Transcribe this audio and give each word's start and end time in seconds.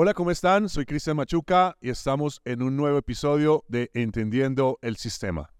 Hola, 0.00 0.14
¿cómo 0.14 0.30
están? 0.30 0.68
Soy 0.68 0.86
Cristian 0.86 1.16
Machuca 1.16 1.76
y 1.80 1.90
estamos 1.90 2.40
en 2.44 2.62
un 2.62 2.76
nuevo 2.76 2.98
episodio 2.98 3.64
de 3.66 3.90
Entendiendo 3.94 4.78
el 4.80 4.96
Sistema. 4.96 5.50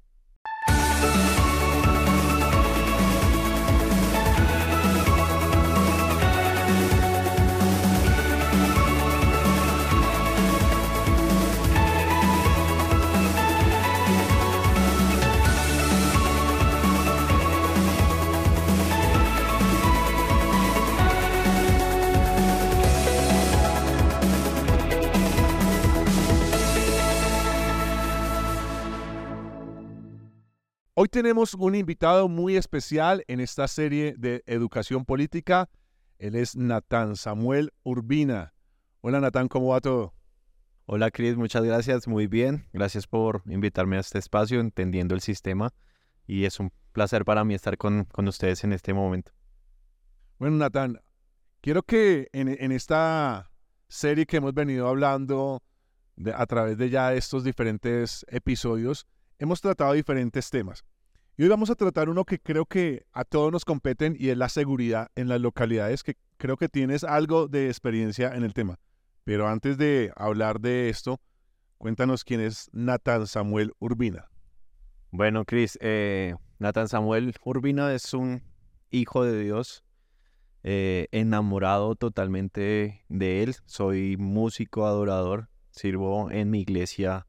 Hoy 31.00 31.06
tenemos 31.06 31.54
un 31.54 31.76
invitado 31.76 32.28
muy 32.28 32.56
especial 32.56 33.22
en 33.28 33.38
esta 33.38 33.68
serie 33.68 34.16
de 34.18 34.42
educación 34.46 35.04
política. 35.04 35.70
Él 36.18 36.34
es 36.34 36.56
Natán 36.56 37.14
Samuel 37.14 37.72
Urbina. 37.84 38.52
Hola 39.00 39.20
Natán, 39.20 39.46
¿cómo 39.46 39.68
va 39.68 39.80
todo? 39.80 40.12
Hola 40.86 41.12
Cris, 41.12 41.36
muchas 41.36 41.62
gracias, 41.62 42.08
muy 42.08 42.26
bien. 42.26 42.66
Gracias 42.72 43.06
por 43.06 43.44
invitarme 43.46 43.96
a 43.96 44.00
este 44.00 44.18
espacio, 44.18 44.58
entendiendo 44.58 45.14
el 45.14 45.20
sistema. 45.20 45.72
Y 46.26 46.46
es 46.46 46.58
un 46.58 46.72
placer 46.90 47.24
para 47.24 47.44
mí 47.44 47.54
estar 47.54 47.78
con, 47.78 48.06
con 48.06 48.26
ustedes 48.26 48.64
en 48.64 48.72
este 48.72 48.92
momento. 48.92 49.30
Bueno, 50.40 50.56
Natán, 50.56 51.00
quiero 51.60 51.84
que 51.84 52.28
en, 52.32 52.72
esta 52.72 53.52
serie 53.86 54.26
que 54.26 54.38
hemos 54.38 54.52
venido 54.52 54.88
hablando 54.88 55.62
a 56.34 56.46
través 56.46 56.76
de 56.76 56.90
ya 56.90 57.14
estos 57.14 57.44
diferentes 57.44 58.26
episodios, 58.30 59.06
hemos 59.38 59.60
tratado 59.60 59.92
diferentes 59.92 60.50
temas. 60.50 60.84
Y 61.36 61.44
hoy 61.44 61.48
vamos 61.48 61.70
a 61.70 61.76
tratar 61.76 62.08
uno 62.08 62.24
que 62.24 62.40
creo 62.40 62.66
que 62.66 63.06
a 63.12 63.24
todos 63.24 63.52
nos 63.52 63.64
competen 63.64 64.16
y 64.18 64.30
es 64.30 64.36
la 64.36 64.48
seguridad 64.48 65.08
en 65.14 65.28
las 65.28 65.40
localidades, 65.40 66.02
que 66.02 66.16
creo 66.36 66.56
que 66.56 66.68
tienes 66.68 67.04
algo 67.04 67.46
de 67.46 67.68
experiencia 67.68 68.34
en 68.34 68.42
el 68.42 68.54
tema. 68.54 68.80
Pero 69.22 69.46
antes 69.46 69.78
de 69.78 70.12
hablar 70.16 70.60
de 70.60 70.88
esto, 70.88 71.20
cuéntanos 71.76 72.24
quién 72.24 72.40
es 72.40 72.68
Nathan 72.72 73.28
Samuel 73.28 73.72
Urbina. 73.78 74.28
Bueno, 75.12 75.44
Cris, 75.44 75.78
eh, 75.80 76.34
Nathan 76.58 76.88
Samuel 76.88 77.32
Urbina 77.44 77.94
es 77.94 78.12
un 78.14 78.42
hijo 78.90 79.24
de 79.24 79.40
Dios, 79.40 79.84
eh, 80.64 81.06
enamorado 81.12 81.94
totalmente 81.94 83.04
de 83.08 83.42
él. 83.44 83.54
Soy 83.66 84.16
músico 84.16 84.86
adorador, 84.86 85.48
sirvo 85.70 86.32
en 86.32 86.50
mi 86.50 86.62
iglesia 86.62 87.28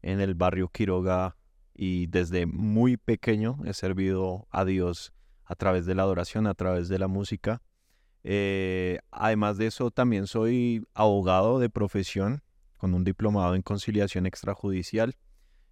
en 0.00 0.20
el 0.20 0.34
barrio 0.34 0.68
Quiroga 0.68 1.37
y 1.80 2.08
desde 2.08 2.44
muy 2.44 2.96
pequeño 2.96 3.60
he 3.64 3.72
servido 3.72 4.48
a 4.50 4.64
Dios 4.64 5.12
a 5.44 5.54
través 5.54 5.86
de 5.86 5.94
la 5.94 6.02
adoración, 6.02 6.48
a 6.48 6.54
través 6.54 6.88
de 6.88 6.98
la 6.98 7.06
música. 7.06 7.62
Eh, 8.24 8.98
además 9.12 9.58
de 9.58 9.68
eso, 9.68 9.92
también 9.92 10.26
soy 10.26 10.84
abogado 10.92 11.60
de 11.60 11.70
profesión 11.70 12.42
con 12.78 12.94
un 12.94 13.04
diplomado 13.04 13.54
en 13.54 13.62
conciliación 13.62 14.26
extrajudicial. 14.26 15.16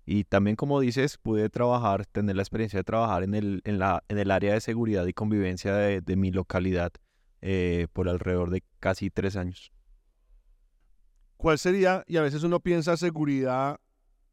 Y 0.05 0.23
también, 0.23 0.55
como 0.55 0.79
dices, 0.79 1.19
pude 1.19 1.51
trabajar, 1.51 2.07
tener 2.07 2.37
la 2.37 2.43
experiencia 2.43 2.79
de 2.79 2.85
trabajar 2.85 3.25
en 3.25 3.35
el, 3.35 3.61
en 3.65 3.81
la, 3.81 4.05
en 4.09 4.19
el 4.19 4.31
área 4.31 4.55
de 4.55 4.61
seguridad 4.61 5.05
y 5.07 5.13
convivencia 5.13 5.75
de, 5.75 6.03
de 6.03 6.15
mi 6.15 6.31
localidad 6.31 6.93
eh, 7.43 7.89
por 7.93 8.09
alrededor 8.09 8.51
de 8.51 8.63
casi 8.79 9.11
tres 9.11 9.35
años. 9.35 9.73
¿Cuál 11.37 11.59
sería, 11.59 12.05
y 12.07 12.17
a 12.17 12.23
veces 12.23 12.45
uno 12.45 12.61
piensa 12.61 12.97
seguridad 12.97 13.81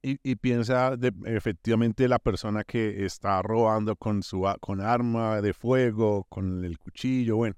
y, 0.04 0.36
piensa 0.36 0.98
de, 0.98 1.14
efectivamente 1.26 2.10
la 2.10 2.20
persona 2.20 2.66
que 2.66 3.06
está 3.06 3.42
robando 3.42 3.96
con 3.96 4.22
su 4.22 4.46
con 4.60 4.82
arma 4.82 5.42
de 5.42 5.54
fuego, 5.54 6.26
con 6.26 6.66
el 6.66 6.78
cuchillo, 6.78 7.38
bueno. 7.38 7.56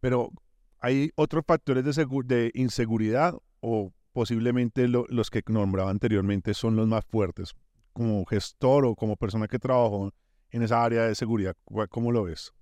Pero 0.00 0.30
hay 0.80 1.10
otros 1.16 1.44
factores 1.46 1.84
de, 1.84 2.50
inseguridad 2.54 3.34
o 3.60 3.92
posiblemente 4.12 4.88
los 4.88 5.30
que 5.30 5.42
nombraba 5.48 5.90
anteriormente 5.90 6.54
son 6.54 6.76
los 6.76 6.88
más 6.88 7.04
fuertes, 7.04 7.54
como 7.92 8.24
gestor 8.24 8.86
o 8.86 8.96
como 8.96 9.16
persona 9.16 9.46
que 9.46 9.58
trabajó 9.58 10.14
en 10.50 10.62
esa 10.62 10.82
área 10.82 11.02
de 11.02 11.14
seguridad. 11.14 11.54
¿Cómo 11.90 12.10
lo 12.10 12.24
ves? 12.24 12.54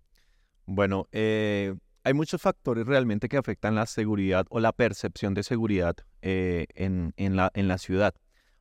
Bueno, 0.66 1.06
eh, 1.12 1.72
hay 2.02 2.14
muchos 2.14 2.42
factores 2.42 2.84
realmente 2.84 3.28
que 3.28 3.36
afectan 3.36 3.76
la 3.76 3.86
seguridad 3.86 4.44
o 4.50 4.58
la 4.58 4.72
percepción 4.72 5.34
de 5.34 5.44
seguridad 5.44 5.94
eh, 6.20 6.66
en 6.74 7.12
la 7.36 7.78
ciudad. 7.78 8.14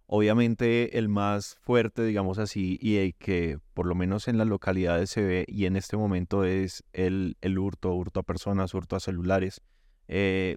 Obviamente 0.09 0.97
el 0.97 1.09
más 1.09 1.57
fuerte, 1.59 2.03
digamos 2.06 2.40
así, 2.40 2.79
y 2.81 2.97
el 2.97 3.13
que 3.16 3.59
por 3.73 3.85
lo 3.85 3.94
menos 3.94 4.29
en 4.29 4.38
las 4.38 4.47
localidades 4.47 5.09
se 5.09 5.22
ve 5.22 5.45
y 5.47 5.66
en 5.66 5.75
este 5.75 5.97
momento 5.97 6.45
es 6.45 6.84
el, 6.94 7.35
el 7.41 7.59
hurto, 7.59 7.94
hurto 7.94 8.22
a 8.22 8.23
personas, 8.23 8.73
hurto 8.73 8.95
a 8.95 9.01
celulares. 9.01 9.62
Eh, 10.07 10.56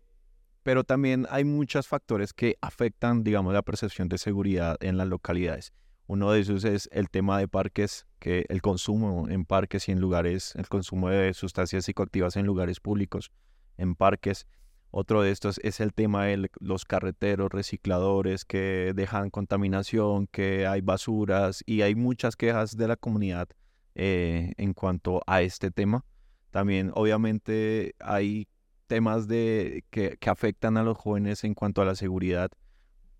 pero 0.63 0.85
también 0.85 1.27
hay 1.31 1.45
muchos 1.45 1.89
factores 1.89 2.33
que 2.33 2.57
afectan, 2.61 3.25
digamos, 3.25 3.53
la 3.53 3.63
percepción 3.63 4.09
de 4.09 4.19
seguridad 4.19 4.77
en 4.81 4.97
las 4.97 5.09
localidades. 5.09 5.73
Uno 6.07 6.31
de 6.31 6.41
esos 6.41 6.65
es 6.65 6.89
el 6.93 7.09
tema 7.09 7.39
de 7.39 7.49
parques, 7.49 8.07
que 8.19 8.45
el 8.49 8.63
consumo 8.63 9.29
en 9.29 9.45
parques 9.45 9.89
y 9.89 9.93
en 9.93 10.01
lugares, 10.01 10.55
el 10.57 10.69
consumo 10.69 11.09
de 11.09 11.35
sustancias 11.35 11.85
psicoactivas 11.85 12.37
en 12.37 12.47
lugares 12.47 12.79
públicos, 12.79 13.33
en 13.79 13.95
parques. 13.95 14.47
Otro 14.93 15.23
de 15.23 15.31
estos 15.31 15.61
es 15.63 15.79
el 15.79 15.93
tema 15.93 16.25
de 16.25 16.51
los 16.59 16.85
carreteros 16.85 17.51
recicladores 17.51 18.45
que 18.45 18.93
dejan 18.95 19.31
contaminación, 19.31 20.27
que 20.27 20.67
hay 20.67 20.81
basuras 20.81 21.63
y 21.65 21.83
hay 21.83 21.95
muchas 21.95 22.35
quejas 22.35 22.77
de 22.77 22.89
la 22.89 22.97
comunidad 22.97 23.49
eh, 23.95 24.53
en 24.57 24.75
cuanto 24.75 25.23
a 25.29 25.43
este 25.43 25.71
tema. 25.71 26.05
También 26.51 26.91
obviamente 26.95 27.95
hay 28.01 28.49
temas 28.89 29.29
de, 29.29 29.85
que, 29.91 30.19
afectan 30.27 30.77
a 30.77 30.83
los 30.83 30.99
jóvenes 30.99 31.45
en 31.45 31.55
cuanto 31.55 31.83
a 31.83 31.85
la 31.85 31.95
seguridad. 31.95 32.51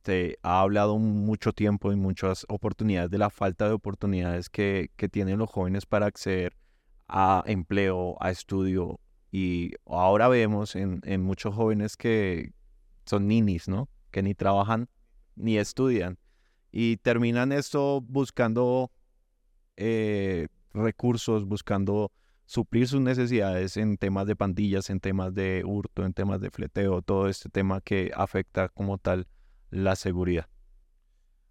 Se 0.05 0.39
ha 0.43 0.63
hablado 0.63 0.99
mucho 0.99 1.53
tiempo 1.53 1.93
y 1.93 1.97
muchas 1.97 2.47
oportunidades 2.49 3.11
de 3.11 3.19
la 3.19 3.31
falta 3.31 3.69
de 3.69 3.75
oportunidades 3.75 4.51
que, 4.51 4.91
que 4.97 5.09
tienen 5.09 5.39
los 5.39 5.49
jóvenes 5.49 5.87
para 5.87 6.07
acceder 6.07 6.57
a 7.07 7.45
empleo, 7.47 8.17
a 8.21 8.33
estudio, 8.33 8.99
y 9.31 9.73
ahora 9.87 10.29
vemos 10.29 10.75
en, 10.75 11.23
muchos 11.23 11.55
jóvenes 11.55 11.97
que 11.97 12.53
son 13.05 13.29
ninis, 13.29 13.69
¿no? 13.69 13.89
Que 14.11 14.23
ni 14.23 14.35
trabajan 14.35 14.89
ni 15.37 15.57
estudian. 15.57 16.19
Y 16.73 16.97
terminan 16.99 17.53
esto 17.53 18.01
buscando 18.01 18.91
eh, 19.77 20.49
recursos, 20.73 21.47
buscando 21.47 22.13
suplir 22.45 22.89
sus 22.89 23.01
necesidades 23.01 23.77
en 23.77 23.97
temas 23.97 24.27
de 24.27 24.35
pandillas, 24.35 24.91
en 24.91 24.99
temas 24.99 25.33
de 25.35 25.63
hurto, 25.65 26.05
en 26.05 26.13
temas 26.13 26.41
de 26.41 26.51
fleteo, 26.51 27.01
todo 27.01 27.29
este 27.29 27.49
tema 27.49 27.81
que 27.81 28.11
afecta 28.15 28.69
como 28.69 28.99
tal 28.99 29.29
la 29.71 29.95
seguridad. 29.95 30.49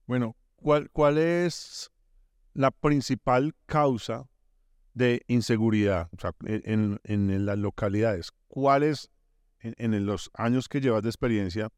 Bueno, 0.06 0.36
¿cuál, 0.58 0.90
cuál 0.92 1.18
es 1.18 1.90
la 2.54 2.72
principal 2.72 3.56
causa 3.66 4.28
de 4.94 5.24
inseguridad 5.28 6.10
e, 6.46 6.62
en, 6.66 7.00
en, 7.04 7.46
las 7.46 7.58
localidades. 7.58 8.32
¿Cuáles, 8.48 9.10
en, 9.60 9.94
en, 9.94 10.06
los 10.06 10.30
años 10.34 10.68
que 10.68 10.82
llevas 10.82 11.04
de 11.04 11.10
experiencia, 11.10 11.70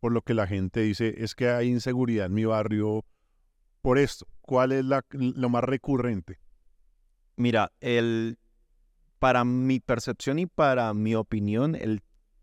por 0.00 0.12
lo 0.12 0.22
que 0.22 0.34
la 0.34 0.46
gente 0.46 0.80
dice 0.80 1.14
es 1.18 1.34
que 1.34 1.48
hay 1.50 1.68
inseguridad 1.68 2.26
en 2.26 2.34
mi 2.34 2.44
barrio 2.44 3.04
por 3.82 3.98
esto? 3.98 4.26
¿Cuál 4.40 4.72
es 4.72 4.84
la, 4.84 5.04
lo 5.10 5.48
más 5.48 5.64
recurrente? 5.64 6.38
Mira, 7.36 7.72
el, 7.80 8.38
para 9.18 9.44
mi 9.44 9.80
percepción 9.80 10.38
y 10.38 10.46
para 10.46 10.92
mi 10.94 11.14
opinión, 11.14 11.74
el, 11.74 12.02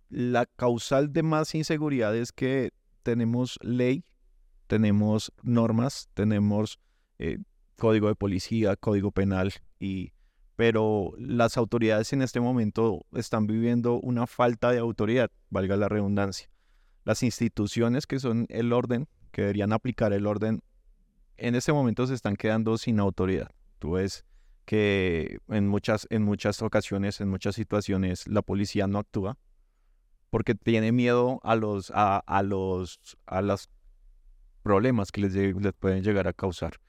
la 0.09 0.45
causal 0.45 1.11
de 1.11 1.23
más 1.23 1.53
inseguridad 1.55 2.15
es 2.15 2.31
que 2.31 2.71
tenemos 3.03 3.57
ley, 3.61 4.05
tenemos 4.67 5.31
normas, 5.41 6.09
tenemos 6.13 6.79
eh, 7.19 7.39
código 7.77 8.07
de 8.07 8.15
policía, 8.15 8.75
código 8.75 9.11
penal 9.11 9.53
y 9.79 10.13
pero 10.57 11.13
las 11.19 11.55
autoridades 11.55 12.11
en 12.13 12.23
este 12.23 12.39
momento 12.39 13.05
están 13.13 13.45
viviendo 13.45 13.99
una 13.99 14.25
falta 14.25 14.71
de 14.71 14.79
autoridad, 14.79 15.29
valga 15.51 15.77
la 15.77 15.87
redundancia. 15.87 16.49
Las 17.05 17.21
instituciones 17.21 18.07
que 18.07 18.19
son 18.19 18.47
el 18.49 18.73
orden, 18.73 19.07
que 19.31 19.43
deberían 19.43 19.71
aplicar 19.71 20.13
el 20.13 20.25
orden, 20.25 20.63
en 21.37 21.53
este 21.53 21.71
momento 21.73 22.07
se 22.07 22.15
están 22.15 22.35
quedando 22.35 22.79
sin 22.79 22.99
autoridad. 22.99 23.51
Tú 23.77 23.91
ves 23.91 24.25
que 24.65 25.37
en 25.47 25.67
muchas, 25.67 26.07
en 26.09 26.23
muchas 26.23 26.59
ocasiones, 26.63 27.21
en 27.21 27.29
muchas 27.29 27.53
situaciones, 27.53 28.27
la 28.27 28.41
policía 28.41 28.87
no 28.87 28.97
actúa 28.97 29.37
porque 30.31 30.55
tiene 30.55 30.91
miedo 30.91 31.39
a 31.43 31.55
los, 31.55 31.91
a, 31.93 32.23
los, 32.43 32.99
a 33.27 33.43
los 33.43 33.69
problemas 34.63 35.11
que 35.11 35.21
les 35.21 35.73
pueden 35.75 36.01
llegar 36.03 36.27
a 36.27 36.33
causar. 36.33 36.79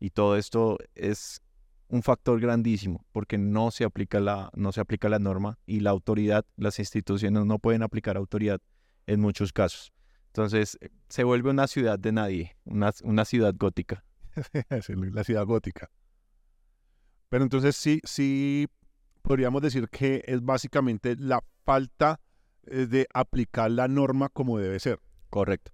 Y 0.00 0.10
todo 0.10 0.38
esto 0.38 0.78
es 0.94 1.42
un 1.88 2.02
factor 2.02 2.40
grandísimo 2.40 3.04
porque 3.12 3.38
no 3.38 3.70
se 3.70 3.84
aplica 3.84 4.20
la, 4.20 4.50
no 4.54 4.72
se 4.72 4.80
aplica 4.80 5.08
la 5.08 5.18
norma 5.18 5.58
y 5.66 5.80
la 5.80 5.90
autoridad, 5.90 6.44
las 6.56 6.78
instituciones 6.78 7.44
no 7.44 7.58
pueden 7.58 7.82
aplicar 7.82 8.16
autoridad 8.16 8.60
en 9.06 9.20
muchos 9.20 9.52
casos. 9.52 9.92
Entonces, 10.26 10.78
eh, 10.80 10.90
se 11.08 11.24
vuelve 11.24 11.50
una 11.50 11.66
ciudad 11.66 11.98
de 11.98 12.12
nadie, 12.12 12.56
una, 12.64 12.92
una 13.02 13.24
ciudad 13.24 13.54
gótica. 13.56 14.04
la 14.70 15.24
ciudad 15.24 15.46
gótica. 15.46 15.90
Pero 17.28 17.44
entonces 17.44 17.76
sí, 17.76 18.00
sí 18.04 18.68
podríamos 19.22 19.62
decir 19.62 19.88
que 19.88 20.22
es 20.26 20.42
básicamente 20.42 21.16
la 21.16 21.42
falta 21.64 22.20
eh, 22.66 22.86
de 22.86 23.06
aplicar 23.12 23.70
la 23.70 23.88
norma 23.88 24.28
como 24.28 24.58
debe 24.58 24.78
ser. 24.80 25.00
Correcto. 25.30 25.72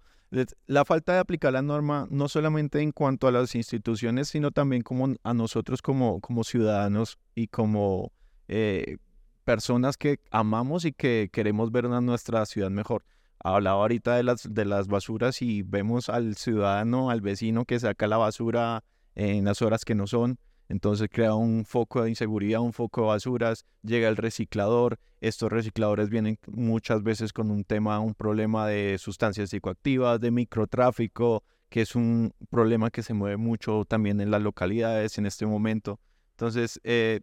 La 0.66 0.84
falta 0.84 1.12
de 1.12 1.18
aplicar 1.20 1.52
la 1.52 1.62
norma 1.62 2.08
no 2.10 2.28
solamente 2.28 2.80
en 2.80 2.90
cuanto 2.90 3.28
a 3.28 3.32
las 3.32 3.54
instituciones, 3.54 4.28
sino 4.28 4.50
también 4.50 4.82
como 4.82 5.14
a 5.22 5.34
nosotros 5.34 5.80
como, 5.80 6.20
como 6.20 6.42
ciudadanos 6.42 7.18
y 7.36 7.46
como 7.46 8.12
eh, 8.48 8.96
personas 9.44 9.96
que 9.96 10.18
amamos 10.30 10.84
y 10.84 10.92
que 10.92 11.30
queremos 11.32 11.70
ver 11.70 11.84
nuestra 11.84 12.44
ciudad 12.46 12.70
mejor. 12.70 13.04
Hablaba 13.38 13.82
ahorita 13.82 14.16
de 14.16 14.22
las, 14.22 14.52
de 14.52 14.64
las 14.64 14.88
basuras 14.88 15.42
y 15.42 15.62
vemos 15.62 16.08
al 16.08 16.34
ciudadano, 16.34 17.10
al 17.10 17.20
vecino 17.20 17.64
que 17.64 17.78
saca 17.78 18.06
la 18.06 18.16
basura 18.16 18.82
en 19.14 19.44
las 19.44 19.62
horas 19.62 19.84
que 19.84 19.94
no 19.94 20.06
son, 20.06 20.38
entonces 20.68 21.08
crea 21.10 21.34
un 21.34 21.64
foco 21.64 22.02
de 22.02 22.10
inseguridad, 22.10 22.60
un 22.60 22.72
foco 22.72 23.02
de 23.02 23.06
basuras, 23.08 23.66
llega 23.82 24.08
el 24.08 24.16
reciclador, 24.16 24.98
estos 25.20 25.50
recicladores 25.50 26.10
vienen 26.10 26.38
muchas 26.46 27.02
veces 27.02 27.32
con 27.32 27.50
un 27.50 27.64
tema, 27.64 28.00
un 28.00 28.14
problema 28.14 28.66
de 28.68 28.96
sustancias 28.98 29.50
psicoactivas, 29.50 30.20
de 30.20 30.30
microtráfico, 30.30 31.44
que 31.68 31.82
es 31.82 31.94
un 31.94 32.32
problema 32.50 32.90
que 32.90 33.02
se 33.02 33.14
mueve 33.14 33.36
mucho 33.36 33.84
también 33.84 34.20
en 34.20 34.30
las 34.30 34.42
localidades 34.42 35.18
en 35.18 35.26
este 35.26 35.46
momento. 35.46 36.00
Entonces, 36.30 36.80
eh, 36.84 37.20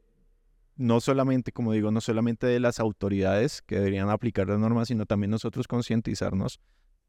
no 0.75 0.99
solamente, 0.99 1.51
como 1.51 1.73
digo, 1.73 1.91
no 1.91 2.01
solamente 2.01 2.47
de 2.47 2.59
las 2.59 2.79
autoridades 2.79 3.61
que 3.61 3.75
deberían 3.75 4.09
aplicar 4.09 4.47
la 4.47 4.57
norma, 4.57 4.85
sino 4.85 5.05
también 5.05 5.31
nosotros 5.31 5.67
concientizarnos 5.67 6.59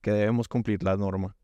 que 0.00 0.10
debemos 0.10 0.48
cumplir 0.48 0.82
la 0.82 0.96
norma, 0.96 1.36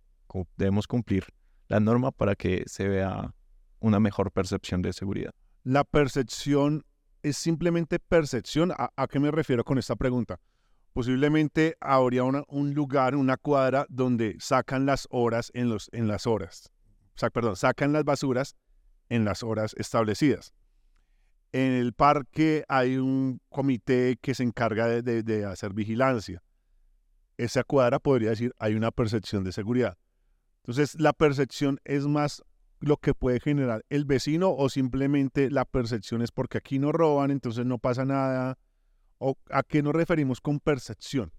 debemos 0.57 0.87
cumplir 0.87 1.25
la 1.69 1.81
norma 1.81 2.11
para 2.11 2.35
que 2.35 2.65
se 2.67 2.89
vea 2.89 3.35
una 3.81 4.01
mejor 4.01 4.31
percepción 4.31 4.83
de 4.83 4.93
seguridad. 4.93 5.33
La 5.65 5.85
percepción 5.85 6.85
es 7.23 7.37
simplemente 7.37 7.99
percepción. 7.99 8.73
¿A, 8.77 9.07
qué 9.09 9.21
me 9.21 9.31
refiero 9.31 9.65
con 9.65 9.79
esta 9.79 9.97
pregunta? 9.97 10.41
Posiblemente 10.93 11.77
habría 11.81 12.25
un 12.25 12.75
lugar, 12.75 13.15
una 13.15 13.37
cuadra, 13.37 13.87
donde 13.89 14.37
sacan 14.41 14.87
las 14.87 15.07
horas 15.11 15.51
en, 15.55 15.69
los, 15.69 15.91
en 15.93 16.09
las 16.09 16.27
horas. 16.27 16.73
O 17.15 17.19
sea, 17.19 17.31
perdón, 17.31 17.57
sacan 17.57 17.93
las 17.93 18.05
basuras 18.05 18.57
en 19.09 19.25
las 19.25 19.43
horas 19.43 19.75
establecidas. 19.77 20.53
En 21.53 21.73
el 21.73 21.95
parque 21.95 22.65
hay 22.69 22.97
un 22.97 23.41
comité 23.49 24.19
que 24.21 24.35
se 24.35 24.43
encarga 24.43 24.87
de, 24.87 25.23
de 25.23 25.45
hacer 25.45 25.73
vigilancia. 25.73 26.43
Esa 27.37 27.65
cuadra 27.65 27.99
podría 27.99 28.31
decir 28.31 28.53
hay 28.59 28.75
una 28.75 28.91
percepción 28.91 29.45
de 29.45 29.53
seguridad. 29.53 29.97
Entonces, 30.63 31.01
la 31.01 31.13
percepción 31.13 31.81
es 31.85 32.07
más 32.07 32.43
lo 32.81 32.97
que 32.97 33.15
puede 33.15 33.41
generar 33.41 33.85
el 33.91 34.05
vecino 34.05 34.55
o 34.55 34.69
simplemente 34.69 35.51
la 35.51 35.65
percepción 35.65 36.23
es 36.23 36.31
porque 36.31 36.59
aquí 36.59 36.79
no 36.79 36.93
roban, 36.93 37.31
entonces 37.31 37.67
no 37.67 37.79
pasa 37.79 38.05
nada? 38.05 38.59
¿O 39.19 39.37
a 39.51 39.63
qué 39.63 39.83
nos 39.83 39.95
referimos 39.95 40.41
con 40.41 40.61
percepción? 40.61 41.33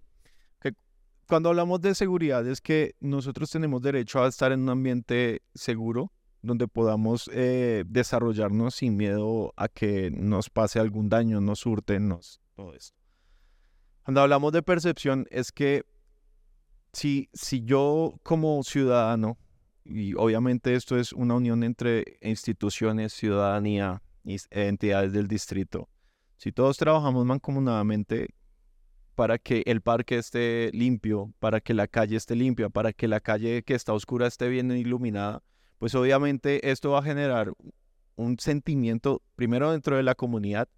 cuando 1.30 1.48
hablamos 1.48 1.80
de 1.80 1.94
seguridad 1.94 2.44
es 2.48 2.60
que 2.60 2.96
nosotros 2.98 3.48
tenemos 3.50 3.80
derecho 3.82 4.20
a 4.20 4.26
estar 4.26 4.50
en 4.50 4.62
un 4.62 4.68
ambiente 4.68 5.42
seguro 5.54 6.12
donde 6.42 6.66
podamos 6.66 7.30
eh, 7.32 7.84
desarrollarnos 7.86 8.74
sin 8.74 8.96
miedo 8.96 9.54
a 9.56 9.68
que 9.68 10.10
nos 10.10 10.50
pase 10.50 10.80
algún 10.80 11.08
daño, 11.08 11.40
nos 11.40 11.60
surten, 11.60 12.08
nos, 12.08 12.40
todo 12.56 12.74
esto. 12.74 12.98
Cuando 14.02 14.22
hablamos 14.22 14.52
de 14.52 14.62
percepción 14.62 15.26
es 15.30 15.52
que 15.52 15.84
si, 16.92 17.28
si 17.32 17.62
yo 17.62 18.14
como 18.24 18.60
ciudadano 18.64 19.38
y 19.84 20.14
obviamente 20.14 20.74
esto 20.74 20.98
es 20.98 21.12
una 21.12 21.34
unión 21.34 21.62
entre 21.62 22.18
instituciones, 22.20 23.12
ciudadanía 23.12 24.02
y 24.24 24.36
entidades 24.50 25.12
del 25.12 25.28
distrito. 25.28 25.88
Si 26.36 26.52
todos 26.52 26.76
trabajamos 26.76 27.24
mancomunadamente 27.26 28.34
para 29.14 29.38
que 29.38 29.62
el 29.66 29.82
parque 29.82 30.16
esté 30.16 30.70
limpio, 30.72 31.32
para 31.38 31.60
que 31.60 31.74
la 31.74 31.86
calle 31.86 32.16
esté 32.16 32.34
limpia, 32.36 32.70
para 32.70 32.92
que 32.92 33.08
la 33.08 33.20
calle 33.20 33.62
que 33.62 33.74
está 33.74 33.92
oscura 33.92 34.26
esté 34.26 34.48
bien 34.48 34.70
iluminada, 34.70 35.42
pues 35.78 35.94
obviamente 35.94 36.70
esto 36.70 36.92
va 36.92 37.00
a 37.00 37.02
generar 37.02 37.52
un 38.16 38.38
sentimiento, 38.38 39.22
primero 39.36 39.72
dentro 39.72 39.96
de 39.96 40.02
la 40.02 40.14
comunidad, 40.14 40.68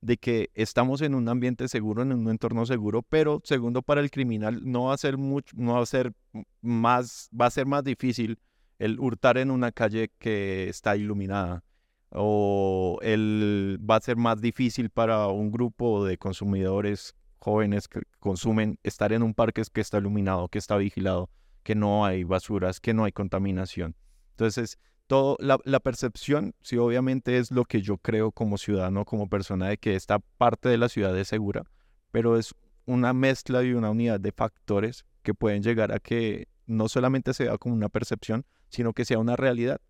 de 0.00 0.16
que 0.16 0.50
estamos 0.54 1.00
en 1.02 1.14
un 1.14 1.28
ambiente 1.28 1.66
seguro, 1.68 2.02
en 2.02 2.12
un 2.12 2.30
entorno 2.30 2.66
seguro, 2.66 3.02
pero 3.02 3.40
segundo 3.44 3.82
para 3.82 4.00
el 4.00 4.10
criminal 4.10 4.60
no 4.64 4.84
va 4.84 4.94
a 4.94 4.98
ser 4.98 5.16
mucho, 5.16 5.56
no 5.56 5.74
va 5.74 5.82
a 5.82 5.86
ser 5.86 6.12
más, 6.60 7.28
va 7.38 7.46
a 7.46 7.50
ser 7.50 7.66
más 7.66 7.82
difícil 7.82 8.38
el 8.78 9.00
hurtar 9.00 9.38
en 9.38 9.50
una 9.50 9.72
calle 9.72 10.10
que 10.18 10.68
está 10.68 10.96
iluminada 10.96 11.64
o 12.10 12.98
el, 13.02 13.78
va 13.88 13.96
a 13.96 14.00
ser 14.00 14.16
más 14.16 14.40
difícil 14.40 14.90
para 14.90 15.26
un 15.28 15.50
grupo 15.50 16.04
de 16.04 16.16
consumidores 16.16 17.14
jóvenes 17.38 17.88
que 17.88 18.02
consumen 18.18 18.78
estar 18.82 19.12
en 19.12 19.22
un 19.22 19.34
parque 19.34 19.62
que 19.72 19.80
está 19.80 19.98
iluminado, 19.98 20.48
que 20.48 20.58
está 20.58 20.76
vigilado, 20.76 21.30
que 21.62 21.74
no 21.74 22.04
hay 22.04 22.24
basuras, 22.24 22.80
que 22.80 22.94
no 22.94 23.04
hay 23.04 23.12
contaminación. 23.12 23.94
Entonces, 24.30 24.78
todo, 25.06 25.36
la, 25.40 25.58
la, 25.64 25.80
percepción, 25.80 26.54
sí, 26.62 26.76
obviamente 26.76 27.38
es 27.38 27.50
lo 27.50 27.64
que 27.64 27.80
yo 27.80 27.98
creo 27.98 28.30
como 28.30 28.58
ciudadano, 28.58 29.04
como 29.04 29.28
persona, 29.28 29.68
de 29.68 29.78
que 29.78 29.94
esta 29.94 30.18
parte 30.18 30.68
de 30.68 30.78
la 30.78 30.88
ciudad 30.88 31.16
es 31.18 31.28
segura, 31.28 31.64
pero 32.10 32.36
es 32.36 32.54
una 32.86 33.12
mezcla 33.12 33.62
y 33.62 33.72
una 33.72 33.90
unidad 33.90 34.20
de 34.20 34.32
factores 34.32 35.04
que 35.22 35.34
pueden 35.34 35.62
llegar 35.62 35.92
a 35.92 35.98
que 35.98 36.48
no 36.66 36.88
solamente 36.88 37.34
sea 37.34 37.56
como 37.58 37.74
una 37.74 37.88
percepción, 37.88 38.44
sino 38.68 38.92
que 38.92 39.04
sea 39.04 39.18
una 39.18 39.36
realidad. 39.36 39.80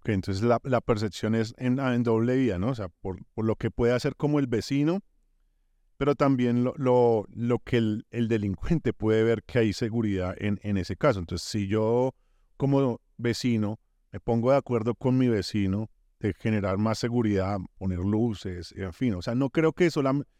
Ok, 0.00 0.10
entonces 0.10 0.42
la, 0.42 0.80
percepción 0.80 1.34
es 1.34 1.54
en, 1.58 1.78
en, 1.78 2.02
doble 2.02 2.36
vía, 2.36 2.58
¿no? 2.58 2.70
O 2.70 2.74
sea, 2.74 2.88
por, 2.88 3.18
lo 3.36 3.56
que 3.56 3.70
puede 3.70 3.92
hacer 3.92 4.14
como 4.16 4.38
el 4.38 4.46
vecino, 4.46 5.00
pero 5.96 6.14
también 6.14 6.64
lo, 6.64 7.26
que 7.64 7.78
el, 7.78 8.06
el, 8.10 8.28
delincuente 8.28 8.92
puede 8.92 9.24
ver 9.24 9.42
que 9.42 9.58
hay 9.58 9.72
seguridad 9.72 10.34
en, 10.38 10.60
en 10.62 10.76
ese 10.76 10.96
caso. 10.96 11.18
Entonces, 11.18 11.48
si 11.48 11.66
yo 11.66 12.14
como 12.56 13.00
vecino 13.16 13.80
me 14.12 14.20
pongo 14.20 14.50
de 14.52 14.56
acuerdo 14.56 14.94
con 14.94 15.18
mi 15.18 15.28
vecino 15.28 15.90
de 16.20 16.34
generar 16.34 16.78
más 16.78 16.98
seguridad, 16.98 17.58
poner 17.78 17.98
luces, 17.98 18.72
en 18.76 18.92
fin, 18.92 19.14
o 19.14 19.22
sea, 19.22 19.34
no 19.34 19.50
creo 19.50 19.72
que 19.72 19.90
solamente, 19.90 20.30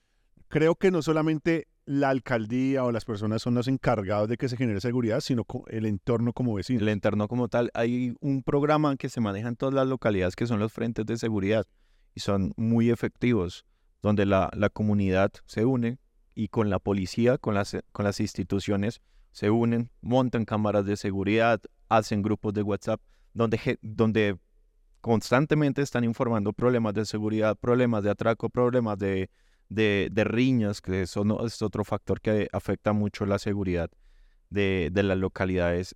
creo 0.49 0.75
que 0.75 0.91
no 0.91 1.03
solamente 1.03 1.69
la 1.89 2.11
alcaldía 2.11 2.85
o 2.85 2.93
las 2.93 3.07
personas 3.07 3.41
son 3.41 3.55
los 3.55 3.67
encargados 3.67 4.29
de 4.29 4.37
que 4.37 4.51
se 4.51 4.59
genere 4.59 4.79
seguridad, 4.79 5.21
sino 5.21 5.47
el 5.69 5.87
entorno 5.87 6.35
como 6.35 6.53
vecino. 6.53 6.81
El 6.81 6.91
entorno 6.91 7.29
como 7.29 7.49
tal. 7.49 7.71
Hay 7.73 8.15
un 8.21 8.43
programa 8.43 8.95
que 8.97 9.09
se 9.09 9.23
maneja 9.23 9.49
en 9.49 9.57
todas 9.57 9.75
las 9.75 9.87
localidades 9.87 10.37
que 10.37 10.47
son 10.47 10.61
los 10.61 10.71
frentes 10.71 11.07
de 11.07 11.17
seguridad 11.17 11.65
y 12.15 12.21
son 12.21 12.53
muy 12.59 12.91
efectivos, 12.91 13.65
donde 14.03 14.27
la, 14.27 14.51
la 14.53 14.69
comunidad 14.69 15.33
se 15.47 15.65
une 15.65 15.99
y 16.35 16.49
con 16.49 16.69
la 16.69 16.79
policía, 16.79 17.39
con 17.39 17.55
las, 17.55 17.75
con 17.93 18.05
las 18.05 18.21
instituciones, 18.21 19.01
se 19.33 19.49
unen, 19.49 19.91
montan 20.03 20.45
cámaras 20.45 20.85
de 20.85 20.99
seguridad, 20.99 21.59
hacen 21.89 22.21
grupos 22.21 22.53
de 22.53 22.65
WhatsApp, 22.65 23.01
donde, 23.33 23.79
donde 23.81 24.37
constantemente 25.01 25.81
están 25.81 26.05
informando 26.05 26.53
problemas 26.53 26.93
de 26.93 27.07
seguridad, 27.07 27.57
problemas 27.57 28.03
de 28.03 28.11
atraco, 28.11 28.51
problemas 28.51 28.99
de 28.99 29.31
de, 29.69 30.11
riñas, 30.25 30.81
que 30.81 31.03
eso 31.03 31.47
es 31.47 31.63
otro 31.63 31.85
factor 31.85 32.21
que 32.21 32.49
afecta 32.53 32.93
mucho 32.93 33.27
la 33.27 33.39
seguridad 33.39 33.91
de, 34.51 34.91
las 34.95 35.19
localidades. 35.19 35.95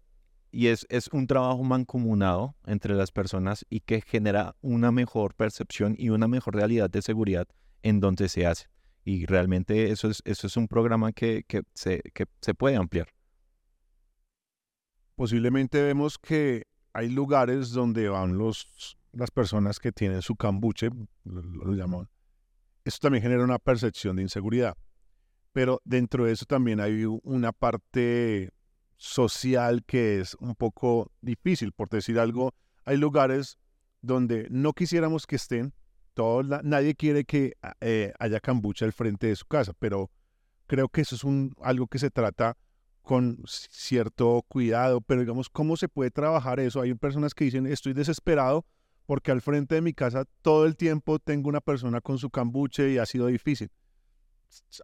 Y 0.50 0.66
es, 0.66 0.86
es 0.90 1.08
un 1.08 1.26
trabajo 1.26 1.62
mancomunado 1.62 2.54
entre 2.66 2.94
las 2.94 3.10
personas 3.10 3.64
y 3.70 3.80
que 3.80 4.02
genera 4.02 4.54
una 4.60 4.92
mejor 4.92 5.34
percepción 5.34 5.94
y 5.98 6.10
una 6.10 6.28
mejor 6.28 6.56
realidad 6.56 6.90
de 6.90 7.00
seguridad 7.00 7.48
en 7.82 8.00
donde 8.00 8.28
se 8.28 8.46
hace. 8.46 8.66
Y 9.04 9.24
realmente 9.26 9.90
eso 9.90 10.10
es, 10.10 10.22
eso 10.24 10.46
es 10.46 10.56
un 10.56 10.68
programa 10.68 11.12
que, 11.12 11.44
que, 11.48 11.62
se, 11.74 12.02
que 12.14 12.26
se 12.40 12.54
puede 12.54 12.76
ampliar. 12.76 13.08
Posiblemente 15.16 15.82
vemos 15.82 16.18
que 16.18 16.66
hay 16.92 17.08
lugares 17.08 17.70
donde 17.70 18.08
van 18.08 18.36
los, 18.36 18.98
las 19.12 19.30
personas 19.30 19.78
que 19.80 19.90
tienen 19.90 20.20
su 20.20 20.36
cambuche, 20.36 20.90
lo, 21.24 21.42
lo 21.42 21.74
llaman, 21.74 22.08
eso 22.84 22.98
también 23.00 23.22
genera 23.22 23.44
una 23.44 23.58
percepción 23.58 24.16
de 24.16 24.22
inseguridad. 24.22 24.76
Pero 25.52 25.80
dentro 25.84 26.24
de 26.24 26.32
eso 26.32 26.46
también 26.46 26.80
hay 26.80 27.04
una 27.04 27.52
parte 27.52 28.50
social 28.96 29.84
que 29.84 30.20
es 30.20 30.34
un 30.36 30.54
poco 30.54 31.10
difícil, 31.20 31.72
por 31.72 31.88
decir 31.88 32.18
algo. 32.18 32.54
Hay 32.84 32.96
lugares 32.96 33.58
donde 34.00 34.46
no 34.50 34.72
quisiéramos 34.72 35.26
que 35.26 35.36
estén, 35.36 35.74
todo 36.14 36.42
nadie 36.42 36.94
quiere 36.94 37.24
que 37.24 37.54
eh, 37.80 38.12
haya 38.18 38.40
cambucha 38.40 38.84
al 38.84 38.92
frente 38.92 39.28
de 39.28 39.36
su 39.36 39.46
casa, 39.46 39.72
pero 39.78 40.10
creo 40.66 40.88
que 40.88 41.02
eso 41.02 41.16
es 41.16 41.22
algo 41.62 41.86
que 41.86 41.98
se 41.98 42.10
trata 42.10 42.56
con 43.02 43.42
cierto 43.46 44.44
cuidado, 44.48 45.00
pero 45.00 45.20
digamos, 45.20 45.48
¿cómo 45.48 45.76
se 45.76 45.88
puede 45.88 46.10
trabajar 46.10 46.60
eso? 46.60 46.80
Hay 46.80 46.94
personas 46.94 47.34
que 47.34 47.44
dicen, 47.44 47.66
estoy 47.66 47.92
desesperado 47.92 48.64
porque 49.06 49.30
al 49.30 49.40
frente 49.40 49.74
de 49.74 49.80
mi 49.80 49.92
casa 49.92 50.24
todo 50.42 50.66
el 50.66 50.76
tiempo 50.76 51.18
tengo 51.18 51.48
una 51.48 51.60
persona 51.60 52.00
con 52.00 52.18
su 52.18 52.30
cambuche 52.30 52.90
y 52.90 52.98
ha 52.98 53.06
sido 53.06 53.26
difícil. 53.26 53.70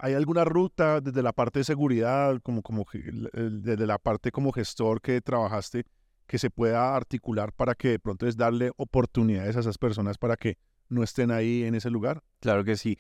¿hay 0.00 0.14
alguna 0.14 0.44
ruta 0.44 1.00
desde 1.00 1.22
la 1.22 1.32
parte 1.32 1.60
de 1.60 1.64
seguridad, 1.64 2.40
como, 2.42 2.62
como 2.62 2.86
desde 2.92 3.86
la 3.86 3.98
parte 3.98 4.30
como 4.30 4.52
gestor 4.52 5.00
que 5.00 5.20
trabajaste, 5.20 5.84
que 6.26 6.38
se 6.38 6.50
pueda 6.50 6.94
articular 6.94 7.52
para 7.52 7.74
que 7.74 7.88
de 7.88 7.98
pronto 7.98 8.26
es 8.26 8.36
darle 8.36 8.70
oportunidades 8.76 9.56
a 9.56 9.60
esas 9.60 9.78
personas 9.78 10.18
para 10.18 10.36
que 10.36 10.58
no 10.88 11.02
estén 11.02 11.30
ahí 11.30 11.64
en 11.64 11.74
ese 11.74 11.90
lugar? 11.90 12.22
Claro 12.40 12.64
que 12.64 12.76
sí. 12.76 12.98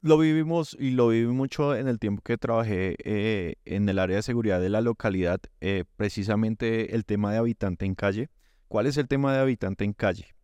Lo 0.00 0.16
vivimos 0.16 0.76
y 0.78 0.92
lo 0.92 1.08
viví 1.08 1.32
mucho 1.32 1.74
en 1.74 1.88
el 1.88 1.98
tiempo 1.98 2.22
que 2.22 2.38
trabajé 2.38 2.94
eh, 3.04 3.56
en 3.64 3.88
el 3.88 3.98
área 3.98 4.16
de 4.16 4.22
seguridad 4.22 4.60
de 4.60 4.68
la 4.68 4.80
localidad, 4.80 5.40
eh, 5.60 5.84
precisamente 5.96 6.94
el 6.94 7.04
tema 7.04 7.32
de 7.32 7.38
habitante 7.38 7.84
en 7.84 7.96
calle. 7.96 8.30
¿Cuál 8.68 8.86
es 8.86 8.98
el 8.98 9.08
tema 9.08 9.32
de 9.32 9.40
habitante 9.40 9.84
en 9.84 9.94
calle? 9.94 10.34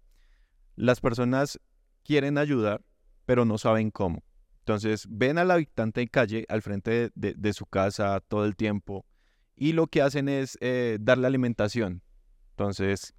Las 0.76 1.00
personas 1.00 1.60
quieren 2.04 2.38
ayudar, 2.38 2.82
pero 3.26 3.44
no 3.44 3.58
saben 3.58 3.90
cómo. 3.90 4.24
Entonces 4.60 5.06
ven 5.10 5.36
al 5.36 5.50
habitante 5.50 6.00
en 6.00 6.08
calle 6.08 6.46
al 6.48 6.62
frente 6.62 7.10
de, 7.14 7.52
su 7.52 7.66
casa 7.66 8.20
todo 8.26 8.46
el 8.46 8.56
tiempo 8.56 9.04
y 9.54 9.72
lo 9.74 9.86
que 9.88 10.00
hacen 10.00 10.30
es 10.30 10.56
eh, 10.62 10.96
darle 11.00 11.26
alimentación. 11.26 12.00
Entonces 12.52 13.14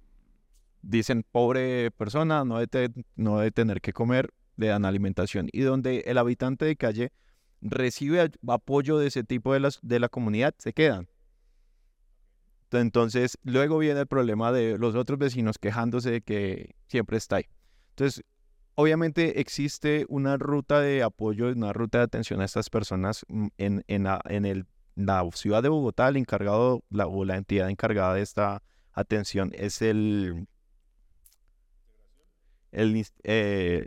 dicen, 0.82 1.24
pobre 1.30 1.92
persona, 1.92 2.44
no 2.44 2.58
debe, 2.58 2.92
debe 3.14 3.50
tener 3.52 3.80
que 3.80 3.92
comer, 3.92 4.34
le 4.56 4.66
dan 4.66 4.84
alimentación. 4.84 5.48
Y 5.52 5.60
donde 5.60 6.00
el 6.06 6.18
habitante 6.18 6.64
de 6.64 6.74
calle 6.74 7.12
recibe 7.60 8.32
apoyo 8.48 8.98
de 8.98 9.06
ese 9.06 9.22
tipo 9.22 9.54
de, 9.54 9.72
de 9.82 10.00
la 10.00 10.08
comunidad, 10.08 10.54
se 10.58 10.72
quedan. 10.72 11.08
Entonces, 12.72 13.38
luego 13.44 13.78
viene 13.78 14.00
el 14.00 14.06
problema 14.06 14.52
de 14.52 14.78
los 14.78 14.94
otros 14.94 15.18
vecinos 15.18 15.58
quejándose 15.58 16.10
de 16.10 16.20
que 16.22 16.74
siempre 16.88 17.16
está 17.16 17.36
ahí. 17.36 17.46
Entonces, 17.90 18.24
obviamente 18.74 19.40
existe 19.40 20.04
una 20.08 20.36
ruta 20.36 20.80
de 20.80 21.02
apoyo, 21.02 21.48
una 21.48 21.72
ruta 21.72 21.98
de 21.98 22.04
atención 22.04 22.40
a 22.40 22.44
estas 22.44 22.70
personas 22.70 23.24
mm, 23.28 23.46
en, 23.58 23.84
en, 23.86 24.04
la, 24.04 24.20
en 24.28 24.44
el, 24.44 24.66
la 24.96 25.24
ciudad 25.34 25.62
de 25.62 25.68
Bogotá. 25.68 26.08
El 26.08 26.16
encargado 26.16 26.82
la, 26.90 27.06
o 27.06 27.24
la 27.24 27.36
entidad 27.36 27.70
encargada 27.70 28.14
de 28.14 28.22
esta 28.22 28.62
atención 28.92 29.52
es 29.54 29.80
el, 29.82 30.48
el 32.72 33.06
eh, 33.24 33.86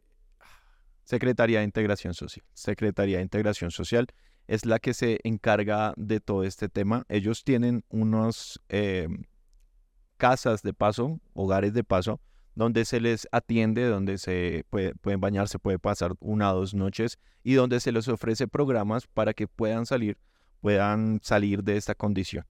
Secretaría 1.03 1.59
de 1.59 1.65
Integración 1.65 2.13
Social. 2.13 2.45
Secretaría 2.53 3.17
de 3.17 3.23
Integración 3.23 3.71
Social 3.71 4.07
es 4.49 4.65
la 4.65 4.79
que 4.79 4.95
se 4.95 5.19
encarga 5.23 5.93
de 5.95 6.19
todo 6.19 6.43
este 6.43 6.69
tema. 6.69 7.05
Ellos 7.07 7.43
tienen 7.43 7.83
unos 7.89 8.59
eh, 8.67 9.07
casas 10.17 10.63
de 10.63 10.73
paso, 10.73 11.19
hogares 11.33 11.71
de 11.75 11.83
paso, 11.83 12.19
donde 12.55 12.83
se 12.85 12.99
les 12.99 13.27
atiende, 13.31 13.85
donde 13.85 14.17
se 14.17 14.65
pueden 14.71 15.21
bañarse, 15.21 15.59
puede 15.59 15.77
pasar 15.77 16.13
una 16.19 16.51
o 16.51 16.61
dos 16.61 16.73
noches 16.73 17.19
y 17.43 17.53
donde 17.53 17.79
se 17.79 17.91
les 17.91 18.07
ofrece 18.07 18.47
programas 18.47 19.05
para 19.05 19.35
que 19.35 19.47
puedan 19.47 19.85
salir, 19.85 20.17
puedan 20.61 21.19
salir 21.21 21.63
de 21.63 21.77
esta 21.77 21.93
condición. 21.93 22.43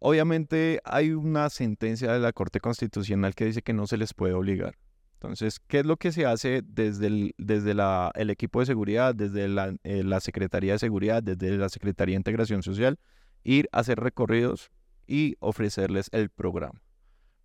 Obviamente 0.00 0.80
hay 0.84 1.12
una 1.12 1.48
sentencia 1.48 2.12
de 2.12 2.18
la 2.18 2.32
Corte 2.32 2.58
Constitucional 2.58 3.36
que 3.36 3.44
dice 3.44 3.62
que 3.62 3.72
no 3.72 3.86
se 3.86 3.98
les 3.98 4.14
puede 4.14 4.34
obligar. 4.34 4.76
Entonces, 5.22 5.60
¿qué 5.60 5.80
es 5.80 5.86
lo 5.86 5.98
que 5.98 6.12
se 6.12 6.24
hace 6.24 6.62
desde 6.64 7.08
el, 7.08 7.34
desde 7.36 7.74
la, 7.74 8.10
el 8.14 8.30
equipo 8.30 8.60
de 8.60 8.66
seguridad, 8.66 9.14
desde 9.14 9.48
la, 9.48 9.76
eh, 9.84 10.02
la, 10.02 10.18
Secretaría 10.18 10.72
de 10.72 10.78
Seguridad, 10.78 11.22
desde 11.22 11.58
la 11.58 11.68
Secretaría 11.68 12.14
de 12.14 12.20
Integración 12.20 12.62
Social? 12.62 12.98
Ir 13.44 13.68
a 13.70 13.80
hacer 13.80 14.00
recorridos 14.00 14.70
y 15.06 15.36
ofrecerles 15.40 16.08
el 16.12 16.30
programa. 16.30 16.80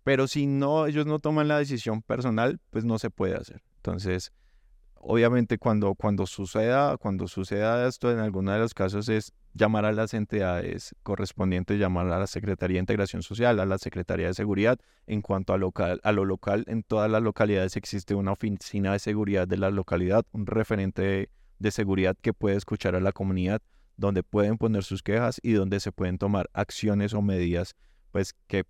Pero 0.04 0.26
si 0.26 0.46
no, 0.46 0.86
ellos 0.86 1.04
no 1.04 1.18
toman 1.18 1.48
la 1.48 1.58
decisión 1.58 2.00
personal, 2.00 2.60
pues 2.70 2.86
no 2.86 2.98
se 2.98 3.10
puede 3.10 3.34
hacer. 3.34 3.62
Entonces, 3.76 4.32
obviamente 5.08 5.58
cuando, 5.58 5.94
cuando, 5.94 6.26
suceda, 6.26 6.96
cuando 6.96 7.28
suceda 7.28 7.86
esto, 7.86 8.10
en 8.10 8.18
alguno 8.18 8.52
de 8.52 8.58
los 8.58 8.74
casos 8.74 9.08
es 9.08 9.32
llamar 9.54 9.84
a 9.84 9.92
las 9.92 10.14
entidades 10.14 10.94
correspondientes, 11.02 11.78
llamar 11.78 12.08
a 12.08 12.18
la 12.18 12.26
Secretaría 12.26 12.76
de 12.76 12.80
Integración 12.80 13.22
Social, 13.22 13.60
a 13.60 13.66
la 13.66 13.78
Secretaría 13.78 14.26
de 14.26 14.34
Seguridad. 14.34 14.78
En 15.06 15.22
cuanto 15.22 15.52
a, 15.52 15.58
local, 15.58 16.00
a 16.02 16.12
lo 16.12 16.24
local, 16.24 16.64
en 16.66 16.82
todas 16.82 17.10
las 17.10 17.22
localidades 17.22 17.76
existe 17.76 18.14
una 18.14 18.32
oficina 18.32 18.92
de 18.92 18.98
seguridad 18.98 19.46
de 19.46 19.56
la 19.56 19.70
localidad, 19.70 20.26
un 20.32 20.46
referente 20.46 21.30
de, 21.58 21.70
seguridad 21.70 22.16
que 22.20 22.32
puede 22.32 22.56
escuchar 22.56 22.96
a 22.96 23.00
la 23.00 23.12
comunidad, 23.12 23.62
donde 23.96 24.22
pueden 24.22 24.58
poner 24.58 24.82
sus 24.82 25.02
quejas 25.02 25.40
y 25.42 25.52
donde 25.52 25.80
se 25.80 25.92
pueden 25.92 26.18
tomar 26.18 26.50
acciones 26.52 27.14
o 27.14 27.22
medidas 27.22 27.76
pues, 28.10 28.34
que 28.48 28.64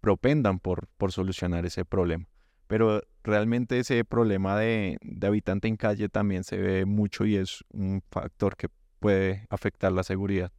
propendan 0.00 0.60
por, 0.60 0.86
por 0.96 1.12
solucionar 1.12 1.66
ese 1.66 1.84
problema. 1.84 2.31
Pero 2.72 3.02
realmente 3.22 3.80
ese 3.80 4.02
problema 4.02 4.58
de, 4.58 4.96
habitante 5.22 5.68
en 5.68 5.76
calle 5.76 6.08
también 6.08 6.42
se 6.42 6.56
ve 6.56 6.86
mucho 6.86 7.26
y 7.26 7.36
es 7.36 7.62
un 7.68 8.02
factor 8.10 8.56
que 8.56 8.70
puede 8.98 9.46
afectar 9.50 9.92
la 9.92 10.02
seguridad 10.02 10.50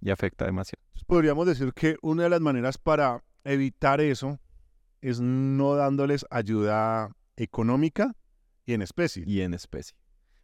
y 0.00 0.10
afecta 0.10 0.46
demasiado. 0.46 0.82
Podríamos 1.06 1.46
decir 1.46 1.72
que 1.72 1.94
una 2.02 2.24
de 2.24 2.30
las 2.30 2.40
maneras 2.40 2.76
para 2.76 3.22
evitar 3.44 4.00
eso 4.00 4.40
es 5.00 5.20
no 5.20 5.76
dándoles 5.76 6.26
ayuda 6.28 7.14
económica 7.36 8.16
y 8.66 8.72
en 8.74 8.82
especie. 8.82 9.22
Y 9.24 9.42
en 9.42 9.54
especie. 9.54 9.96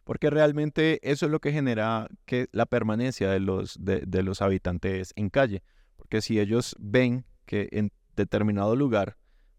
Porque 0.05 0.29
realmente 0.29 1.01
eso 1.03 1.25
es 1.25 1.31
lo 1.33 1.41
que 1.41 1.51
genera 1.51 2.07
que 2.23 2.47
la 2.53 2.65
permanencia 2.65 3.29
de 3.29 3.41
los, 3.41 3.77
de 3.81 4.23
los 4.23 4.41
habitantes 4.41 5.11
en 5.17 5.29
calle. 5.29 5.61
Porque 5.97 6.21
si 6.21 6.39
ellos 6.39 6.73
ven 6.79 7.25
que 7.45 7.67
en 7.73 7.91
determinado 8.15 8.77
lugar, 8.77 9.17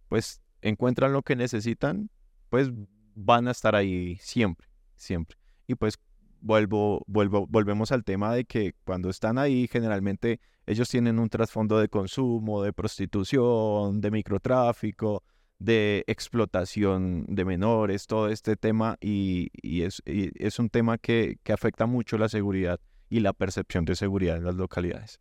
pues 0.09 0.41
encuentran 0.63 1.13
lo 1.13 1.23
que 1.23 1.37
necesitan, 1.37 2.11
pues 2.49 2.71
van 3.15 3.49
a 3.49 3.51
estar 3.51 3.75
ahí 3.75 4.17
siempre, 4.21 4.69
siempre. 4.95 5.37
Y 5.67 5.75
pues 5.75 5.99
vuelvo, 6.41 7.03
vuelvo, 7.07 7.47
volvemos 7.49 7.93
al 7.93 8.05
tema 8.05 8.33
de 8.35 8.45
que 8.45 8.75
cuando 8.85 9.11
están 9.11 9.39
ahí, 9.39 9.69
generalmente 9.71 10.41
ellos 10.67 10.89
tienen 10.89 11.19
un 11.19 11.29
trasfondo 11.29 11.79
de 11.79 11.89
consumo, 11.89 12.63
de 12.63 12.73
prostitución, 12.73 14.01
de 14.01 14.11
microtráfico, 14.11 15.25
de 15.59 16.05
explotación 16.07 17.27
de 17.27 17.45
menores, 17.45 18.07
todo 18.07 18.29
este 18.29 18.57
tema, 18.57 18.97
y, 19.01 19.51
es, 19.83 20.03
es, 20.05 20.59
un 20.59 20.71
tema 20.71 20.99
que, 20.99 21.39
que 21.43 21.53
afecta 21.53 21.87
mucho 21.87 22.17
la 22.17 22.29
seguridad 22.29 22.81
y 23.11 23.21
la 23.21 23.33
percepción 23.33 23.85
de 23.85 23.97
seguridad 23.97 24.37
en 24.37 24.45
las 24.45 24.55
localidades. 24.55 25.21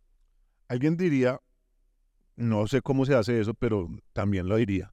Alguien 0.68 0.96
diría, 0.96 1.40
no 2.36 2.66
sé 2.68 2.82
cómo 2.82 3.04
se 3.04 3.14
hace 3.14 3.40
eso, 3.40 3.54
pero 3.54 3.88
también 4.12 4.48
lo 4.48 4.56
diría 4.56 4.92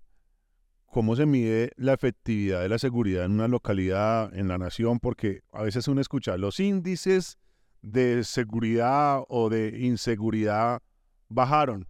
cómo 0.96 1.18
se 1.18 1.26
mide 1.26 1.74
la 1.76 1.92
efectividad 1.92 2.62
de 2.62 2.70
la 2.70 2.80
seguridad 2.80 3.26
en 3.26 3.34
una 3.34 3.50
localidad, 3.50 4.34
en 4.34 4.48
la 4.48 4.58
nación, 4.58 5.02
porque 5.02 5.42
a 5.52 5.62
veces 5.62 5.90
uno 5.90 6.00
escucha 6.00 6.38
los 6.38 6.62
índices 6.62 7.38
de 7.82 8.24
seguridad 8.24 9.22
o 9.28 9.50
de 9.50 9.78
inseguridad 9.78 10.82
bajaron. 11.28 11.86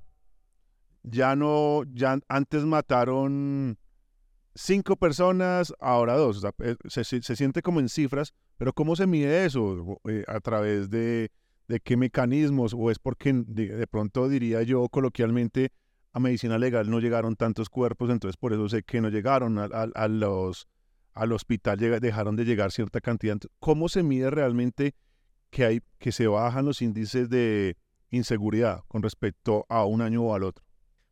Ya 1.04 1.36
no, 1.36 1.84
ya 1.94 2.18
antes 2.30 2.66
mataron 2.66 3.78
cinco 4.56 4.96
personas, 4.96 5.72
ahora 5.80 6.16
dos. 6.16 6.44
Eh, 6.64 6.76
se, 6.88 7.04
siente 7.04 7.62
como 7.62 7.82
en 7.82 7.90
cifras, 7.90 8.34
pero 8.58 8.74
¿cómo 8.74 8.96
se 8.96 9.06
mide 9.06 9.46
eso? 9.46 10.00
Eh, 10.10 10.24
¿A 10.28 10.40
través 10.40 10.90
de, 10.90 11.30
qué 11.84 11.96
mecanismos? 11.96 12.74
¿O 12.76 12.90
es 12.90 12.98
porque 12.98 13.34
de 13.34 13.86
pronto 13.86 14.28
diría 14.30 14.64
yo 14.64 14.90
coloquialmente, 14.90 15.70
a 16.16 16.20
medicina 16.22 16.58
legal 16.58 16.90
no 16.90 17.02
llegaron 17.02 17.36
tantos 17.36 17.70
cuerpos, 17.70 18.10
entonces 18.10 18.38
por 18.38 18.54
eso 18.54 18.70
sé 18.70 18.84
que 18.84 19.02
no 19.02 19.10
llegaron 19.10 19.60
a, 19.60 19.66
al 19.66 21.32
hospital, 21.34 21.78
dejaron 22.00 22.38
de 22.38 22.46
llegar 22.46 22.72
cierta 22.72 23.02
cantidad. 23.02 23.38
¿Cómo 23.60 23.90
se 23.90 24.02
mide 24.02 24.30
realmente 24.30 24.96
que, 25.50 25.66
hay, 25.66 25.82
que 26.00 26.14
se 26.14 26.28
bajan 26.28 26.64
los 26.64 26.82
índices 26.82 27.30
de 27.30 27.76
inseguridad 28.12 28.86
con 28.88 29.04
respecto 29.04 29.66
a 29.68 29.84
un 29.84 30.02
año 30.02 30.24
o 30.24 30.34
al 30.34 30.44
otro? 30.44 30.64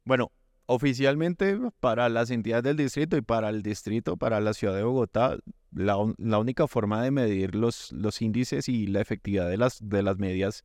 Bueno, 0.05 0.31
oficialmente 0.67 1.59
para 1.81 2.07
las 2.07 2.31
entidades 2.31 2.63
del 2.63 2.77
distrito 2.77 3.17
y 3.17 3.21
para 3.21 3.49
el 3.49 3.61
distrito, 3.61 4.15
para 4.15 4.39
la 4.39 4.53
ciudad 4.53 4.73
de 4.73 4.83
Bogotá, 4.83 5.35
la, 5.73 5.97
la, 6.17 6.37
única 6.37 6.65
forma 6.69 7.03
de 7.03 7.11
medir 7.11 7.55
los, 7.55 7.91
los 7.91 8.21
índices 8.21 8.69
y 8.69 8.87
la 8.87 9.01
efectividad 9.01 9.49
de 9.49 9.57
las, 9.57 9.79
de 9.81 10.01
las 10.01 10.17
medias 10.17 10.63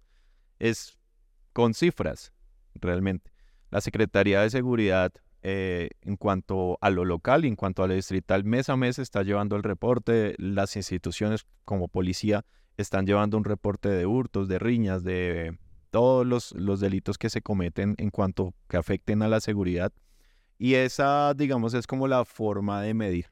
es 0.60 0.96
con 1.52 1.74
cifras, 1.74 2.32
realmente 2.76 3.32
la 3.70 3.80
Secretaría 3.80 4.40
de 4.40 4.50
Seguridad 4.50 5.12
eh, 5.42 5.90
en 6.02 6.16
cuanto 6.16 6.78
a 6.80 6.90
lo 6.90 7.04
local 7.04 7.44
y 7.44 7.48
en 7.48 7.56
cuanto 7.56 7.82
a 7.82 7.88
lo 7.88 7.94
distrital, 7.94 8.44
mes 8.44 8.68
a 8.68 8.76
mes 8.76 8.98
está 8.98 9.22
llevando 9.22 9.56
el 9.56 9.62
reporte, 9.62 10.34
las 10.38 10.74
instituciones 10.76 11.46
como 11.64 11.88
policía 11.88 12.44
están 12.76 13.06
llevando 13.06 13.36
un 13.36 13.44
reporte 13.44 13.88
de 13.88 14.06
hurtos, 14.06 14.48
de 14.48 14.58
riñas, 14.58 15.04
de 15.04 15.56
todos 15.90 16.26
los, 16.26 16.80
delitos 16.80 17.18
que 17.18 17.30
se 17.30 17.42
cometen 17.42 17.94
en 17.98 18.10
cuanto 18.10 18.54
que 18.68 18.76
afecten 18.76 19.22
a 19.22 19.28
la 19.28 19.40
seguridad. 19.40 19.92
Y 20.58 20.74
esa, 20.74 21.34
digamos, 21.34 21.74
es 21.74 21.86
como 21.86 22.08
la 22.08 22.24
forma 22.24 22.82
de 22.82 22.94
medir. 22.94 23.26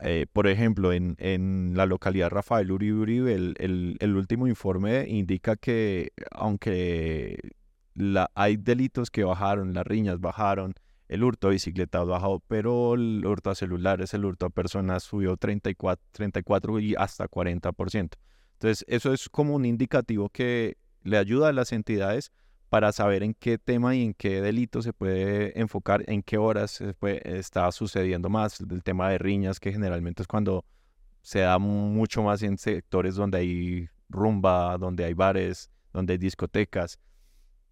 Eh, 0.00 0.26
por 0.32 0.48
ejemplo, 0.48 0.92
en, 0.92 1.72
la 1.76 1.86
localidad 1.86 2.30
Rafael 2.30 2.72
Uribe 2.72 2.98
Uribe, 2.98 3.34
el, 3.34 4.16
último 4.16 4.48
informe 4.48 5.08
indica 5.08 5.56
que 5.56 6.12
aunque 6.32 7.38
hay 8.34 8.56
delitos 8.56 9.10
que 9.10 9.24
bajaron, 9.24 9.74
las 9.74 9.86
riñas 9.86 10.20
bajaron, 10.20 10.74
el 11.08 11.24
hurto 11.24 11.48
de 11.48 11.54
bicicletas 11.54 12.06
bajó, 12.06 12.40
pero 12.48 12.94
el 12.94 13.24
hurto 13.26 13.50
a 13.50 13.54
celulares, 13.54 14.14
el 14.14 14.24
hurto 14.24 14.46
a 14.46 14.50
personas 14.50 15.02
subió 15.02 15.36
34, 15.36 16.02
34 16.12 16.78
y 16.80 16.94
hasta 16.96 17.28
40%. 17.28 18.16
Entonces, 18.54 18.84
eso 18.88 19.12
es 19.12 19.28
como 19.28 19.54
un 19.54 19.64
indicativo 19.64 20.28
que 20.30 20.76
le 21.02 21.18
ayuda 21.18 21.48
a 21.48 21.52
las 21.52 21.72
entidades 21.72 22.32
para 22.68 22.92
saber 22.92 23.22
en 23.22 23.34
qué 23.34 23.58
tema 23.58 23.94
y 23.94 24.02
en 24.04 24.14
qué 24.14 24.40
delito 24.40 24.80
se 24.80 24.94
puede 24.94 25.60
enfocar, 25.60 26.04
en 26.06 26.22
qué 26.22 26.38
horas 26.38 26.70
se 26.70 26.94
está 27.24 27.70
sucediendo 27.72 28.30
más. 28.30 28.60
El 28.60 28.82
tema 28.82 29.10
de 29.10 29.18
riñas, 29.18 29.60
que 29.60 29.72
generalmente 29.72 30.22
es 30.22 30.26
cuando 30.26 30.64
se 31.20 31.40
da 31.40 31.58
mucho 31.58 32.22
más 32.22 32.42
en 32.42 32.56
sectores 32.56 33.16
donde 33.16 33.38
hay 33.38 33.88
rumba, 34.08 34.78
donde 34.78 35.04
hay 35.04 35.12
bares, 35.12 35.70
donde 35.92 36.14
hay 36.14 36.18
discotecas. 36.18 36.98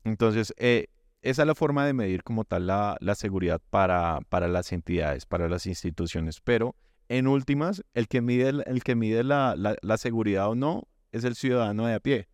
Entonces, 0.04 0.54
eh, 0.56 0.86
esa 1.22 1.42
es 1.42 1.46
la 1.46 1.54
forma 1.54 1.84
de 1.84 1.92
medir 1.92 2.22
como 2.22 2.44
tal 2.44 2.66
la, 2.66 2.96
seguridad 3.14 3.60
para, 3.70 4.20
para, 4.28 4.48
las 4.48 4.72
entidades, 4.72 5.26
para 5.26 5.48
las 5.48 5.66
instituciones. 5.66 6.40
Pero 6.40 6.74
en 7.08 7.26
últimas, 7.26 7.82
el 7.92 8.08
que 8.08 8.22
mide, 8.22 8.48
el 8.48 8.82
que 8.82 8.94
mide 8.94 9.22
la, 9.22 9.54
la, 9.56 9.98
seguridad 9.98 10.48
o 10.48 10.54
no 10.54 10.88
es 11.12 11.24
el 11.24 11.34
ciudadano 11.34 11.86
de 11.86 11.94
a 11.94 12.00
pie. 12.00 12.28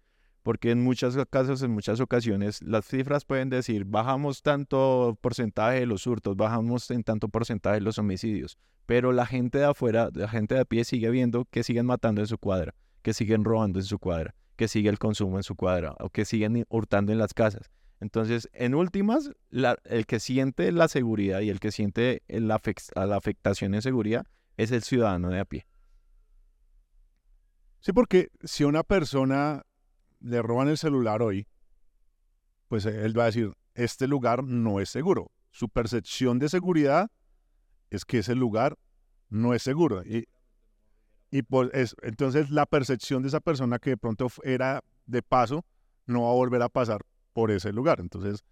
Porque 0.44 0.70
en 0.70 0.85
muchos 0.85 1.18
casos, 1.28 1.62
en 1.62 1.73
muchas 1.73 1.99
ocasiones, 1.99 2.62
las 2.62 2.87
cifras 2.87 3.25
pueden 3.25 3.50
decir, 3.50 3.85
bajamos 3.85 4.42
tanto 4.42 5.18
porcentaje 5.20 5.80
de 5.80 5.87
los 5.87 6.06
hurtos, 6.06 6.37
bajamos 6.37 6.88
en 6.92 7.02
tanto 7.02 7.28
porcentaje 7.28 7.76
de 7.76 7.80
los 7.80 7.99
homicidios. 7.99 8.56
Pero 8.87 9.11
la 9.11 9.26
gente 9.26 9.58
de 9.58 9.64
afuera, 9.64 10.11
la 10.14 10.28
gente 10.28 10.54
de 10.54 10.61
a 10.61 10.64
pie 10.64 10.85
sigue 10.85 11.11
viendo 11.11 11.46
que 11.46 11.64
siguen 11.64 11.87
matando 11.87 12.20
en 12.20 12.28
su 12.28 12.38
cuadra, 12.38 12.76
que 13.02 13.12
siguen 13.12 13.42
robando 13.42 13.80
en 13.80 13.85
su 13.85 13.99
cuadra, 13.99 14.37
que 14.57 14.69
sigue 14.69 14.89
el 14.89 14.99
consumo 14.99 15.37
en 15.37 15.43
su 15.43 15.55
cuadra 15.55 15.95
o 16.01 16.11
que 16.11 16.25
siguen 16.25 16.65
hurtando 16.69 17.13
en 17.13 17.19
las 17.19 17.35
casas. 17.35 17.71
Entonces, 18.01 18.49
en 18.53 18.75
últimas, 18.75 19.31
el 19.85 20.07
que 20.07 20.21
siente 20.21 20.71
la 20.73 20.89
seguridad 20.89 21.41
y 21.41 21.51
el 21.51 21.61
que 21.61 21.73
siente 21.73 22.23
la, 22.29 22.61
la 22.95 23.17
afectación 23.17 23.75
en 23.75 23.83
seguridad 23.83 24.27
es 24.57 24.71
el 24.71 24.83
ciudadano 24.83 25.31
de 25.31 25.41
a 25.41 25.45
pie. 25.45 25.67
Sí, 27.81 27.93
porque 27.93 28.31
si 28.43 28.65
a 28.65 28.67
una 28.67 28.83
persona 28.83 29.65
le 30.21 30.43
roban 30.43 30.69
el 30.69 30.77
celular 30.77 31.23
hoy, 31.23 31.47
pues 32.69 32.85
él 32.85 33.19
va 33.19 33.25
a 33.25 33.27
decir, 33.27 33.53
este 33.75 34.09
lugar 34.09 34.43
no 34.45 34.81
es 34.81 34.89
seguro. 34.89 35.31
Su 35.51 35.69
percepción 35.69 36.39
de 36.39 36.49
seguridad 36.49 37.11
es 37.91 38.05
que 38.05 38.19
ese 38.19 38.35
lugar 38.35 38.77
no 39.29 39.55
es 39.55 39.63
seguro. 39.63 40.03
Y, 40.05 40.27
y 41.30 41.42
pues 41.42 41.95
entonces 42.02 42.50
la 42.50 42.66
percepción 42.66 43.23
de 43.23 43.28
esa 43.28 43.40
persona 43.40 43.78
que 43.78 43.90
de 43.90 43.97
pronto 43.97 44.28
era 44.42 44.83
de 45.06 45.23
paso, 45.23 45.64
no 46.06 46.23
va 46.23 46.30
a 46.30 46.35
volver 46.35 46.62
a 46.62 46.68
pasar 46.68 47.02
por 47.33 47.50
ese 47.50 47.73
lugar. 47.73 48.00
Entonces, 48.00 48.45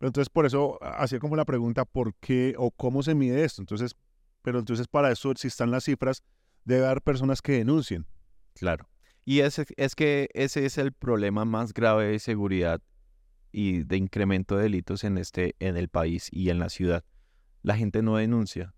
entonces 0.00 0.28
por 0.30 0.46
eso 0.46 0.78
hacía 0.82 1.18
como 1.18 1.36
la 1.36 1.44
pregunta, 1.44 1.84
¿por 1.84 2.14
qué 2.16 2.54
o 2.58 2.70
cómo 2.70 3.02
se 3.02 3.14
mide 3.14 3.44
esto? 3.44 3.62
Entonces, 3.62 3.96
pero 4.42 4.58
entonces 4.58 4.86
para 4.88 5.10
eso, 5.10 5.32
si 5.36 5.48
están 5.48 5.70
las 5.70 5.84
cifras, 5.84 6.22
debe 6.64 6.86
haber 6.86 7.02
personas 7.02 7.42
que 7.42 7.52
denuncien. 7.52 8.06
Claro. 8.54 8.88
Y 9.24 9.40
ese, 9.40 9.66
es 9.76 9.94
que 9.94 10.28
ese 10.34 10.64
es 10.66 10.78
el 10.78 10.92
problema 10.92 11.44
más 11.44 11.72
grave 11.72 12.06
de 12.06 12.18
seguridad 12.18 12.80
y 13.52 13.84
de 13.84 13.96
incremento 13.96 14.56
de 14.56 14.64
delitos 14.64 15.04
en, 15.04 15.18
este, 15.18 15.56
en 15.58 15.76
el 15.76 15.88
país 15.88 16.28
y 16.30 16.50
en 16.50 16.58
la 16.58 16.68
ciudad. 16.68 17.04
La 17.62 17.76
gente 17.76 18.02
no 18.02 18.16
denuncia. 18.16 18.74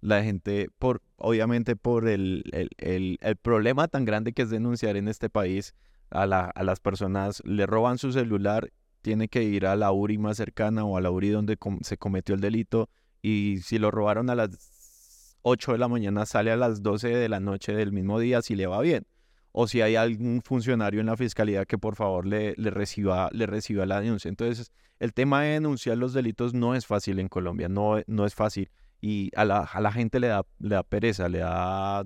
La 0.00 0.22
gente, 0.22 0.68
por, 0.78 1.02
obviamente 1.16 1.76
por 1.76 2.08
el, 2.08 2.44
el, 2.78 3.18
el 3.20 3.36
problema 3.36 3.88
tan 3.88 4.04
grande 4.04 4.32
que 4.32 4.42
es 4.42 4.50
denunciar 4.50 4.96
en 4.96 5.08
este 5.08 5.28
país, 5.28 5.74
a, 6.10 6.26
la, 6.26 6.44
a 6.46 6.62
las 6.62 6.80
personas, 6.80 7.42
le 7.44 7.66
roban 7.66 7.98
su 7.98 8.12
celular, 8.12 8.70
tiene 9.02 9.28
que 9.28 9.42
ir 9.42 9.66
a 9.66 9.76
la 9.76 9.92
URI 9.92 10.18
más 10.18 10.36
cercana 10.36 10.84
o 10.84 10.96
a 10.96 11.00
la 11.00 11.10
URI 11.10 11.30
donde 11.30 11.58
se 11.82 11.96
cometió 11.96 12.34
el 12.34 12.40
delito 12.40 12.88
y 13.22 13.58
si 13.62 13.78
lo 13.78 13.90
robaron 13.90 14.30
a 14.30 14.34
las 14.34 15.36
8 15.42 15.72
de 15.72 15.78
la 15.78 15.88
mañana 15.88 16.26
sale 16.26 16.50
a 16.50 16.56
las 16.56 16.82
12 16.82 17.08
de 17.08 17.28
la 17.28 17.40
noche 17.40 17.74
del 17.74 17.92
mismo 17.92 18.18
día 18.18 18.42
si 18.42 18.54
le 18.54 18.66
va 18.66 18.80
bien. 18.80 19.06
O 19.52 19.66
si 19.66 19.80
hay 19.80 19.96
algún 19.96 20.42
funcionario 20.42 21.00
en 21.00 21.06
la 21.06 21.16
fiscalía 21.16 21.64
que 21.64 21.78
por 21.78 21.96
favor 21.96 22.26
le, 22.26 22.54
le, 22.56 22.70
reciba, 22.70 23.28
le 23.32 23.46
reciba 23.46 23.86
la 23.86 24.00
denuncia. 24.00 24.28
Entonces, 24.28 24.72
el 25.00 25.14
tema 25.14 25.42
de 25.42 25.52
denunciar 25.52 25.96
los 25.96 26.12
delitos 26.12 26.54
no 26.54 26.74
es 26.74 26.86
fácil 26.86 27.18
en 27.18 27.28
Colombia, 27.28 27.68
no, 27.68 28.00
no 28.06 28.26
es 28.26 28.34
fácil. 28.34 28.70
Y 29.00 29.30
a 29.36 29.44
la, 29.44 29.60
a 29.60 29.80
la 29.80 29.92
gente 29.92 30.20
le 30.20 30.28
da, 30.28 30.44
le 30.58 30.74
da 30.74 30.82
pereza, 30.82 31.28
le 31.28 31.38
da 31.38 32.04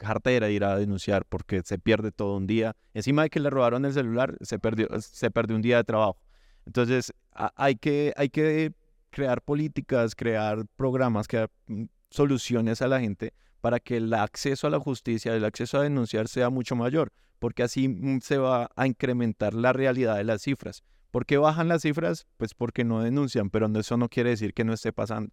cartera 0.00 0.48
ir 0.48 0.64
a 0.64 0.78
denunciar 0.78 1.26
porque 1.26 1.62
se 1.62 1.78
pierde 1.78 2.10
todo 2.10 2.36
un 2.36 2.46
día. 2.46 2.74
Encima 2.94 3.22
de 3.22 3.30
que 3.30 3.40
le 3.40 3.50
robaron 3.50 3.84
el 3.84 3.92
celular, 3.92 4.36
se 4.40 4.58
perdió, 4.58 4.88
se 5.00 5.30
perdió 5.30 5.56
un 5.56 5.62
día 5.62 5.76
de 5.76 5.84
trabajo. 5.84 6.18
Entonces, 6.66 7.12
hay, 7.32 7.76
que, 7.76 8.12
hay 8.16 8.30
que 8.30 8.72
crear 9.10 9.42
políticas, 9.42 10.14
crear 10.14 10.66
programas, 10.76 11.28
crear 11.28 11.50
mm, 11.66 11.84
soluciones 12.10 12.82
a 12.82 12.88
la 12.88 13.00
gente 13.00 13.34
para 13.60 13.78
que 13.78 13.98
el 13.98 14.12
acceso 14.14 14.66
a 14.66 14.70
la 14.70 14.80
justicia, 14.80 15.34
el 15.34 15.44
acceso 15.44 15.78
a 15.78 15.82
denunciar 15.82 16.28
sea 16.28 16.48
mucho 16.48 16.76
mayor, 16.76 17.12
porque 17.38 17.62
así 17.62 17.88
mm, 17.88 18.20
se 18.20 18.38
va 18.38 18.70
a 18.74 18.86
incrementar 18.86 19.54
la 19.54 19.72
realidad 19.72 20.16
de 20.16 20.24
las 20.24 20.42
cifras. 20.42 20.82
¿Por 21.10 21.26
qué 21.26 21.38
bajan 21.38 21.68
las 21.68 21.82
cifras? 21.82 22.26
Pues 22.36 22.54
porque 22.54 22.84
no 22.84 23.02
denuncian, 23.02 23.50
pero 23.50 23.66
eso 23.78 23.96
no 23.96 24.08
quiere 24.08 24.30
decir 24.30 24.54
que 24.54 24.64
no 24.64 24.72
esté 24.72 24.92
pasando. 24.92 25.32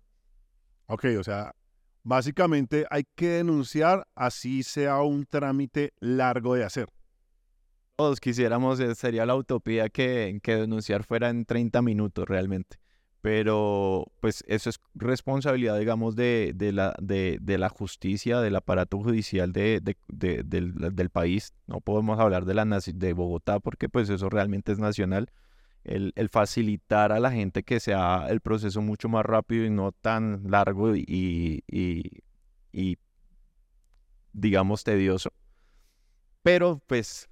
Ok, 0.88 1.06
o 1.20 1.24
sea, 1.24 1.54
Básicamente 2.08 2.86
hay 2.90 3.04
que 3.16 3.28
denunciar 3.28 4.08
así 4.16 4.64
sea 4.64 5.02
un 5.02 5.26
trámite 5.26 5.92
largo 6.00 6.56
de 6.56 6.64
hacer. 6.64 6.88
Todos 7.98 8.22
quisiéramos, 8.22 8.80
eh, 8.80 8.96
sería 8.96 9.26
la 9.26 9.36
utopía 9.36 9.90
que, 9.90 10.40
que 10.42 10.56
denunciar 10.56 11.04
fuera 11.04 11.28
en 11.28 11.44
30 11.44 11.82
minutos 11.82 12.26
realmente. 12.26 12.78
Pero 13.20 14.06
pues 14.22 14.42
eso 14.48 14.70
es 14.70 14.80
responsabilidad, 14.96 15.78
digamos, 15.78 16.16
de, 16.16 16.54
de, 16.56 16.72
la, 16.72 16.96
de, 17.02 17.40
de 17.42 17.58
la 17.58 17.68
justicia, 17.68 18.40
del 18.40 18.56
aparato 18.56 19.00
judicial 19.00 19.52
de, 19.52 19.82
del, 20.08 20.74
del, 20.96 21.10
país. 21.10 21.54
No 21.66 21.82
podemos 21.82 22.22
hablar 22.22 22.46
de, 22.46 22.54
la, 22.54 22.64
de 22.64 23.12
Bogotá 23.12 23.60
porque 23.60 23.90
pues 23.90 24.10
eso 24.10 24.30
realmente 24.30 24.72
es 24.72 24.80
nacional 24.80 25.30
el, 25.88 26.30
facilitar 26.30 27.12
a 27.12 27.20
la 27.20 27.32
gente 27.32 27.64
que 27.64 27.80
sea 27.80 28.28
el 28.30 28.42
proceso 28.42 28.82
mucho 28.82 29.10
más 29.10 29.26
rápido 29.26 29.66
y 29.66 29.70
no 29.70 29.92
tan 29.92 30.44
largo 30.50 30.96
y, 30.96 31.64
y, 31.68 32.98
digamos 34.34 34.84
tedioso. 34.84 35.32
Pero 36.44 36.82
pues 36.86 37.30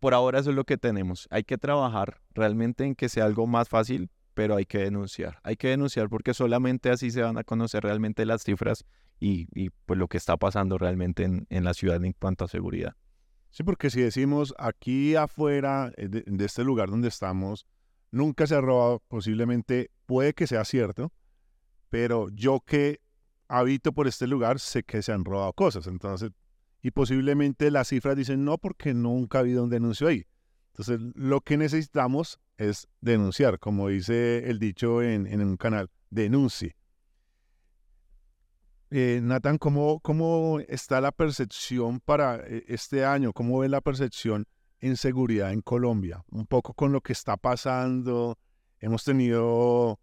por 0.00 0.14
ahora 0.14 0.38
eso 0.38 0.50
es 0.50 0.56
lo 0.56 0.64
que 0.64 0.78
tenemos. 0.78 1.26
Hay 1.30 1.44
que 1.44 1.58
trabajar 1.58 2.20
realmente 2.30 2.84
en 2.84 2.94
que 2.94 3.08
sea 3.08 3.24
algo 3.24 3.46
más 3.46 3.68
fácil, 3.68 4.10
pero 4.34 4.56
hay 4.56 4.64
que 4.64 4.78
denunciar. 4.78 5.40
Hay 5.42 5.56
que 5.56 5.68
denunciar 5.68 6.08
porque 6.08 6.32
solamente 6.32 6.90
así 6.90 7.10
se 7.10 7.22
van 7.22 7.36
a 7.36 7.44
conocer 7.44 7.82
realmente 7.82 8.24
las 8.24 8.44
cifras 8.44 8.84
y, 9.20 9.48
y 9.52 9.70
pues 9.70 9.98
lo 9.98 10.06
que 10.06 10.16
está 10.16 10.36
pasando 10.36 10.78
realmente 10.78 11.24
en, 11.24 11.46
en, 11.50 11.64
la 11.64 11.74
ciudad 11.74 12.02
en 12.04 12.12
cuanto 12.12 12.44
a 12.44 12.48
seguridad. 12.48 12.94
Sí, 13.50 13.64
porque 13.64 13.90
si 13.90 14.00
decimos 14.00 14.54
aquí 14.58 15.16
afuera 15.16 15.92
eh, 15.96 16.08
de 16.08 16.44
este 16.44 16.62
lugar 16.62 16.90
donde 16.90 17.08
estamos, 17.08 17.66
nunca 18.10 18.46
se 18.46 18.54
ha 18.54 18.60
robado, 18.60 19.02
posiblemente 19.08 19.90
puede 20.06 20.34
que 20.34 20.46
sea 20.46 20.64
cierto, 20.64 21.12
pero 21.90 22.28
yo 22.30 22.60
que 22.60 23.00
habito 23.48 23.92
por 23.92 24.06
este 24.06 24.26
lugar 24.26 24.60
sé 24.60 24.82
que 24.82 25.02
se 25.02 25.12
han 25.12 25.24
robado 25.24 25.52
cosas, 25.52 25.86
entonces, 25.86 26.30
y 26.82 26.90
posiblemente 26.90 27.70
las 27.70 27.88
cifras 27.88 28.16
dicen 28.16 28.44
no 28.44 28.58
porque 28.58 28.94
nunca 28.94 29.38
ha 29.38 29.40
habido 29.40 29.64
un 29.64 29.70
denuncio 29.70 30.06
ahí. 30.08 30.24
Entonces, 30.72 31.00
lo 31.16 31.40
que 31.40 31.56
necesitamos 31.56 32.38
es 32.56 32.86
denunciar, 33.00 33.58
como 33.58 33.88
dice 33.88 34.48
el 34.48 34.60
dicho 34.60 35.02
en, 35.02 35.40
un 35.40 35.56
canal, 35.56 35.90
denuncie. 36.10 36.76
Eh, 38.90 39.20
Nathan, 39.22 39.58
¿cómo, 39.58 39.98
¿cómo 40.00 40.60
está 40.68 41.00
la 41.00 41.10
percepción 41.10 42.00
para 42.00 42.36
eh, 42.36 42.64
este 42.68 43.04
año? 43.04 43.32
¿Cómo 43.32 43.58
ve 43.58 43.68
la 43.68 43.80
percepción 43.80 44.46
en 44.80 44.96
seguridad 44.96 45.52
en 45.52 45.60
Colombia, 45.60 46.24
un 46.30 46.46
poco 46.46 46.74
con 46.74 46.92
lo 46.92 47.00
que 47.00 47.12
está 47.12 47.36
pasando. 47.36 48.38
Hemos 48.80 49.04
tenido 49.04 49.98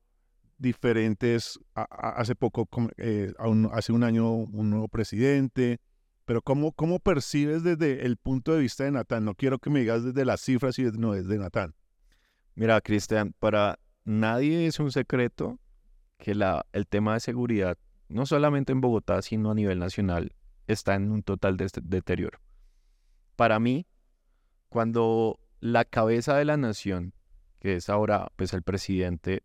diferentes, 0.57 1.59
hace 1.73 2.35
poco, 2.35 2.67
eh, 2.97 3.33
hace 3.71 3.91
un 3.91 4.03
año, 4.03 4.31
un 4.31 4.69
nuevo 4.69 4.87
presidente, 4.87 5.79
pero 6.25 6.41
¿cómo, 6.41 6.71
¿cómo 6.71 6.99
percibes 6.99 7.63
desde 7.63 8.05
el 8.05 8.17
punto 8.17 8.53
de 8.53 8.61
vista 8.61 8.83
de 8.83 8.91
Natán? 8.91 9.25
No 9.25 9.35
quiero 9.35 9.59
que 9.59 9.69
me 9.69 9.79
digas 9.79 10.03
desde 10.03 10.25
las 10.25 10.41
cifras 10.41 10.77
y 10.79 10.83
no 10.83 11.13
desde 11.13 11.37
Natán. 11.37 11.75
Mira, 12.55 12.81
Cristian, 12.81 13.33
para 13.39 13.79
nadie 14.05 14.65
es 14.65 14.79
un 14.79 14.91
secreto 14.91 15.59
que 16.17 16.31
el 16.31 16.87
tema 16.87 17.13
de 17.13 17.19
seguridad, 17.19 17.77
no 18.07 18.25
solamente 18.25 18.71
en 18.71 18.81
Bogotá, 18.81 19.21
sino 19.21 19.51
a 19.51 19.55
nivel 19.55 19.79
nacional, 19.79 20.33
está 20.67 20.95
en 20.95 21.11
un 21.11 21.21
total 21.21 21.57
deterioro. 21.57 22.39
Para 23.35 23.59
mí, 23.59 23.85
cuando 24.75 25.39
la 25.61 25.85
cabeza 25.85 26.35
de 26.35 26.43
la 26.43 26.57
nación, 26.57 27.13
que 27.61 27.77
es 27.77 27.87
ahora 27.87 28.33
pues 28.35 28.51
el 28.51 28.61
presidente, 28.61 29.41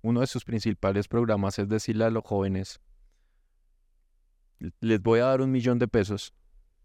uno 0.00 0.18
de 0.18 0.26
sus 0.26 0.44
principales 0.44 1.06
programas 1.06 1.60
es 1.60 1.68
decirle 1.68 2.06
a 2.06 2.10
los 2.10 2.24
jóvenes, 2.24 2.80
les 4.80 5.00
voy 5.00 5.20
a 5.20 5.26
dar 5.26 5.42
un 5.42 5.52
millón 5.52 5.78
de 5.78 5.86
pesos 5.86 6.34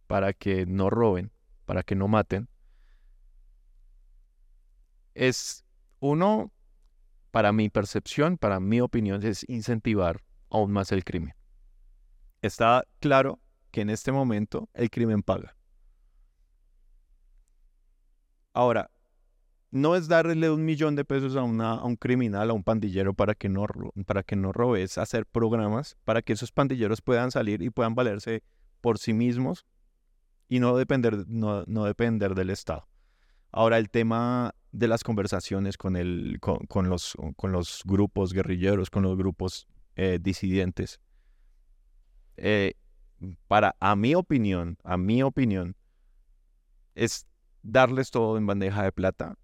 para 0.06 0.34
que 0.34 0.67
no 0.67 0.91
roben, 0.91 1.32
para 1.65 1.82
que 1.82 1.96
no 1.96 2.08
maten, 2.08 2.48
es 5.15 5.65
uno, 6.00 6.52
para 7.32 7.52
mi 7.54 7.70
percepción, 7.70 8.38
para 8.38 8.60
mi 8.60 8.82
opinión, 8.82 9.26
es 9.26 9.43
incentivar 9.50 10.22
aún 10.52 10.72
más 10.74 10.91
el 10.91 11.04
crimen. 11.04 11.34
Está 12.43 12.84
claro 13.00 13.39
que 13.72 13.82
en 13.82 13.89
este 13.89 14.12
momento 14.12 14.70
el 14.76 14.91
crimen 14.91 15.24
paga 15.24 15.57
Ahora, 18.58 18.89
no 19.70 19.96
es 19.96 20.08
darle 20.08 20.50
un 20.50 20.65
millón 20.65 20.96
de 20.96 21.06
pesos 21.06 21.36
a, 21.36 21.43
un 21.43 21.96
criminal, 21.96 22.50
a 22.50 22.54
un 22.54 22.63
pandillero 22.63 23.13
para 23.13 23.36
que, 23.36 23.50
no, 23.50 23.67
para 24.08 24.24
que 24.24 24.36
no 24.36 24.52
robe, 24.52 24.82
es 24.82 24.98
hacer 24.98 25.28
programas 25.28 25.96
para 26.06 26.24
que 26.24 26.34
esos 26.34 26.52
pandilleros 26.52 27.04
puedan 27.04 27.30
salir 27.30 27.62
y 27.62 27.70
puedan 27.70 27.93
valerse 27.93 28.41
por 28.82 28.98
sí 28.98 29.13
mismos 29.13 29.67
y 30.50 30.58
no 30.60 30.76
depender, 30.76 31.28
no, 31.28 31.65
no 31.67 31.86
depender 31.86 32.34
del 32.34 32.50
Estado. 32.50 32.88
Ahora, 33.52 33.78
el 33.78 33.91
tema 33.91 34.56
de 34.72 34.88
las 34.88 35.04
conversaciones 35.04 35.78
con, 35.78 35.96
el, 35.96 36.39
con, 36.39 36.89
los, 36.89 37.15
con 37.36 37.52
los 37.52 37.84
grupos 37.86 38.34
guerrilleros, 38.34 38.89
con 38.89 39.04
los 39.04 39.15
grupos 39.15 39.67
eh, 39.96 40.17
disidentes, 40.20 41.00
eh, 42.38 42.74
para, 43.48 43.76
a 43.80 43.96
mi 43.96 44.15
opinión, 44.15 44.80
a 44.84 44.98
mi 44.98 45.22
opinión, 45.22 45.76
es 46.96 47.26
darles 47.67 48.12
todo 48.12 48.38
en 48.38 48.47
bandeja 48.47 48.84
de 48.84 48.91
plata 48.91 49.36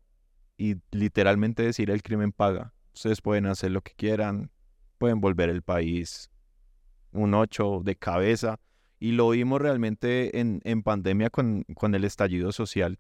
y 0.57 0.77
literalmente 0.91 1.63
decir 1.63 1.89
el 1.89 2.01
crimen 2.01 2.31
paga. 2.31 2.73
Ustedes 2.93 3.21
pueden 3.21 3.45
hacer 3.47 3.71
lo 3.71 3.81
que 3.81 3.93
quieran, 3.95 4.51
pueden 4.97 5.19
volver 5.19 5.49
el 5.49 5.61
país 5.61 6.29
un 7.11 7.33
ocho 7.33 7.81
de 7.83 7.95
cabeza. 7.95 8.59
Y 8.99 9.11
lo 9.11 9.29
vimos 9.29 9.61
realmente 9.61 10.39
en, 10.39 10.61
en 10.63 10.81
pandemia 10.81 11.29
con, 11.29 11.63
con, 11.75 11.93
el 11.93 12.05
estallido 12.05 12.51
social. 12.51 12.99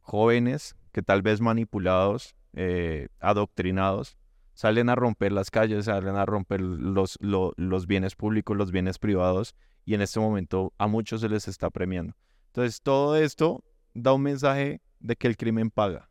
Jóvenes 0.00 0.76
que 0.92 1.02
tal 1.02 1.22
vez 1.22 1.40
manipulados, 1.40 2.36
eh, 2.54 3.08
adoctrinados, 3.18 4.16
salen 4.54 4.88
a 4.88 4.94
romper 4.94 5.32
las 5.32 5.50
calles, 5.50 5.86
salen 5.86 6.16
a 6.16 6.24
romper 6.24 6.60
los, 6.60 7.18
los 7.20 7.86
bienes 7.86 8.14
públicos, 8.14 8.56
los 8.56 8.70
bienes 8.70 8.98
privados, 8.98 9.54
y 9.84 9.94
en 9.94 10.02
este 10.02 10.20
momento 10.20 10.72
a 10.78 10.86
muchos 10.86 11.20
se 11.20 11.28
les 11.28 11.48
está 11.48 11.68
premiando. 11.70 12.14
Entonces, 12.46 12.80
todo 12.80 13.16
esto 13.16 13.64
da 14.02 14.12
un 14.12 14.22
mensaje 14.22 14.80
de 15.00 15.16
que 15.16 15.28
el 15.28 15.36
crimen 15.36 15.70
paga. 15.70 16.10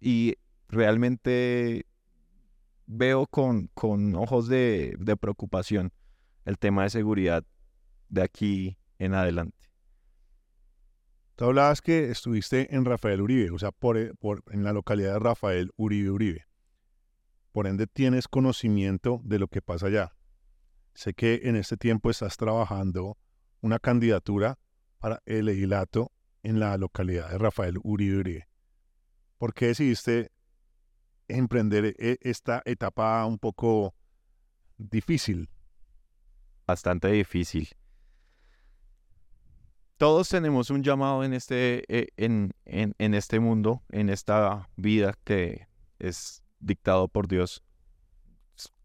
Y 0.00 0.36
realmente 0.68 1.86
veo 2.86 3.26
con, 3.26 3.68
con 3.74 4.14
ojos 4.14 4.48
de, 4.48 4.96
de 4.98 5.16
preocupación 5.16 5.92
el 6.44 6.58
tema 6.58 6.84
de 6.84 6.90
seguridad 6.90 7.44
de 8.08 8.22
aquí 8.22 8.78
en 8.98 9.14
adelante. 9.14 9.60
Tú 11.40 11.46
hablabas 11.46 11.80
que 11.80 12.10
estuviste 12.10 12.74
en 12.74 12.84
Rafael 12.84 13.22
Uribe, 13.22 13.50
o 13.50 13.58
sea, 13.58 13.72
por, 13.72 13.96
en 13.96 14.62
la 14.62 14.74
localidad 14.74 15.14
de 15.14 15.18
Rafael 15.20 15.70
Uribe 15.76 16.10
Uribe. 16.10 16.46
Por 17.52 17.66
ende, 17.66 17.86
tienes 17.86 18.28
conocimiento 18.28 19.22
de 19.24 19.38
lo 19.38 19.48
que 19.48 19.62
pasa 19.62 19.86
allá. 19.86 20.12
Sé 20.92 21.14
que 21.14 21.40
en 21.44 21.56
este 21.56 21.78
tiempo 21.78 22.10
estás 22.10 22.36
trabajando 22.36 23.16
una 23.62 23.78
candidatura 23.78 24.58
para 24.98 25.22
el 25.24 25.46
legislato 25.46 26.12
en 26.42 26.60
la 26.60 26.76
localidad 26.76 27.30
de 27.30 27.38
Rafael 27.38 27.78
Uribe 27.82 28.18
Uribe. 28.18 28.48
¿Por 29.38 29.54
qué 29.54 29.68
decidiste 29.68 30.32
emprender 31.28 31.96
e, 31.98 32.18
esta 32.20 32.62
etapa 32.64 33.24
un 33.26 33.38
poco 33.38 33.94
difícil? 34.76 35.48
Bastante 36.66 37.08
difícil. 37.08 37.68
Todos 39.96 40.28
tenemos 40.28 40.70
un 40.70 40.82
llamado 40.82 41.24
en 41.24 41.34
este, 41.34 41.84
eh, 41.88 42.08
en, 42.16 42.52
en, 42.64 42.94
en 42.98 43.14
este 43.14 43.38
mundo, 43.38 43.82
en 43.90 44.08
esta 44.08 44.70
vida 44.76 45.14
que 45.24 45.66
es 45.98 46.42
dictado 46.58 47.08
por 47.08 47.28
Dios. 47.28 47.62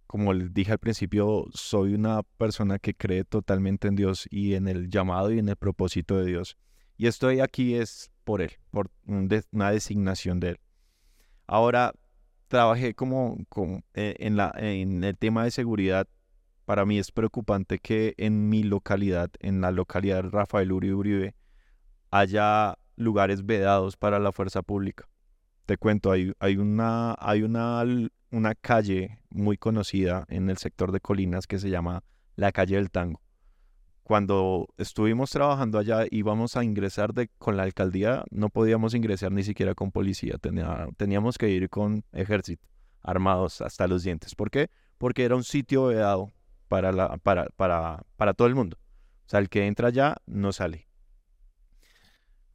Como 0.08 0.34
les 0.34 0.54
dije 0.54 0.74
al 0.74 0.80
principio, 0.80 1.46
soy 1.54 1.94
una 1.94 2.24
persona 2.24 2.80
que 2.80 2.94
cree 2.94 3.24
totalmente 3.24 3.88
en 3.88 3.96
Dios 3.96 4.28
y 4.30 4.56
en 4.56 4.68
el 4.68 4.90
llamado 4.90 5.32
y 5.32 5.40
en 5.40 5.50
el 5.50 5.56
propósito 5.56 6.18
de 6.18 6.26
Dios. 6.26 6.58
Y 6.98 7.08
estoy 7.08 7.42
aquí 7.42 7.76
es 7.76 8.12
por 8.24 8.42
Él, 8.42 8.54
por 8.72 8.90
una 9.06 9.72
designación 9.72 10.40
de 10.40 10.50
Él. 10.52 10.60
Ahora, 11.48 11.94
trabajé 12.48 12.94
como, 12.94 13.38
eh, 13.94 14.16
en, 14.20 15.04
el 15.04 15.18
tema 15.18 15.44
de 15.44 15.52
seguridad. 15.52 16.08
Para 16.66 16.86
mí 16.86 16.98
es 16.98 17.12
preocupante 17.12 17.80
que 17.80 18.16
en 18.18 18.50
mi 18.50 18.64
localidad, 18.64 19.30
en 19.40 19.62
la 19.62 19.72
localidad 19.72 20.24
de 20.24 20.30
Rafael 20.30 20.72
Uribe 20.72 20.96
Uribe, 20.96 21.36
haya 22.12 22.78
lugares 22.96 23.46
vedados 23.46 23.98
para 23.98 24.20
la 24.20 24.32
fuerza 24.32 24.62
pública. 24.64 25.08
Te 25.66 25.78
cuento, 25.78 26.12
hay, 26.12 26.58
una 26.58 28.56
calle 28.62 29.20
muy 29.30 29.58
conocida 29.58 30.26
en 30.30 30.50
el 30.50 30.58
sector 30.58 30.92
de 30.92 31.02
Colinas 31.02 31.46
que 31.46 31.60
se 31.60 31.70
llama 31.70 32.04
la 32.36 32.52
calle 32.52 32.78
del 32.78 32.90
Tango 32.90 33.25
cuando 34.06 34.68
estuvimos 34.78 35.32
trabajando 35.32 35.80
allá 35.80 36.06
íbamos 36.12 36.56
a 36.56 36.64
ingresar 36.64 37.12
de, 37.16 37.28
con 37.40 37.58
la 37.58 37.64
alcaldía, 37.64 38.24
no 38.30 38.50
podíamos 38.50 38.94
ingresar 38.94 39.32
ni 39.32 39.42
siquiera 39.42 39.74
con 39.74 39.92
policía, 39.92 40.36
teníamos 40.96 41.40
que 41.40 41.50
ir 41.50 41.72
con 41.72 42.04
ejército, 42.12 42.68
armados 43.02 43.62
hasta 43.62 43.88
los 43.88 44.04
dientes. 44.04 44.36
¿Por 44.36 44.52
qué? 44.52 44.70
Porque 45.00 45.24
era 45.24 45.36
un 45.36 45.44
sitio 45.44 45.86
vedado 45.86 46.32
para, 46.68 46.92
la, 46.92 47.18
para, 47.18 47.48
para, 47.56 48.34
todo 48.36 48.48
el 48.48 48.54
mundo. 48.54 48.78
O 49.26 49.30
sea, 49.30 49.40
el 49.40 49.50
que 49.50 49.66
entra 49.66 49.88
allá 49.88 50.18
no 50.28 50.52
sale. 50.52 50.88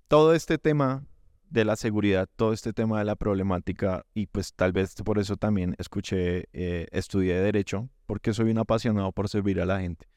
Todo 0.07 0.35
este 0.35 0.57
tema 0.57 1.05
de 1.49 1.65
la 1.65 1.75
seguridad, 1.75 2.29
todo 2.37 2.53
este 2.53 2.73
tema 2.73 3.01
de 3.01 3.07
la 3.07 3.17
problemática, 3.17 4.07
y 4.15 4.29
pues 4.29 4.55
tal 4.55 4.71
vez 4.71 4.95
por 5.05 5.19
eso 5.19 5.37
también 5.37 5.75
escuché, 5.79 6.49
eh, 6.53 6.87
estudié 6.93 7.41
Derecho, 7.41 7.89
porque 8.07 8.33
soy 8.35 8.53
un 8.53 8.59
apasionado 8.59 9.11
por 9.11 9.29
servir 9.29 9.61
a 9.61 9.67
la 9.67 9.81
gente 9.81 10.10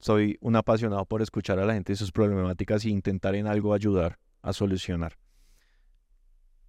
soy 0.00 0.38
un 0.40 0.56
apasionado 0.56 1.04
por 1.04 1.22
escuchar 1.22 1.58
a 1.58 1.64
la 1.64 1.74
gente 1.74 1.92
y 1.92 1.96
sus 1.96 2.12
problemáticas 2.12 2.84
e 2.84 2.90
intentar 2.90 3.34
en 3.34 3.46
algo 3.46 3.74
ayudar 3.74 4.18
a 4.42 4.52
solucionar. 4.52 5.18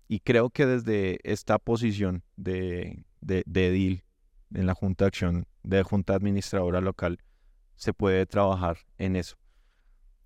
Y 0.07 0.19
creo 0.19 0.49
que 0.49 0.65
desde 0.65 1.19
esta 1.23 1.57
posición 1.57 2.23
de, 2.35 3.05
de, 3.21 3.43
de 3.45 3.67
edil 3.67 4.03
en 4.53 4.65
la 4.65 4.73
Junta 4.73 5.05
de 5.05 5.07
Acción, 5.07 5.47
de 5.63 5.83
Junta 5.83 6.15
Administradora 6.15 6.81
Local, 6.81 7.19
se 7.75 7.93
puede 7.93 8.25
trabajar 8.25 8.79
en 8.97 9.15
eso. 9.15 9.37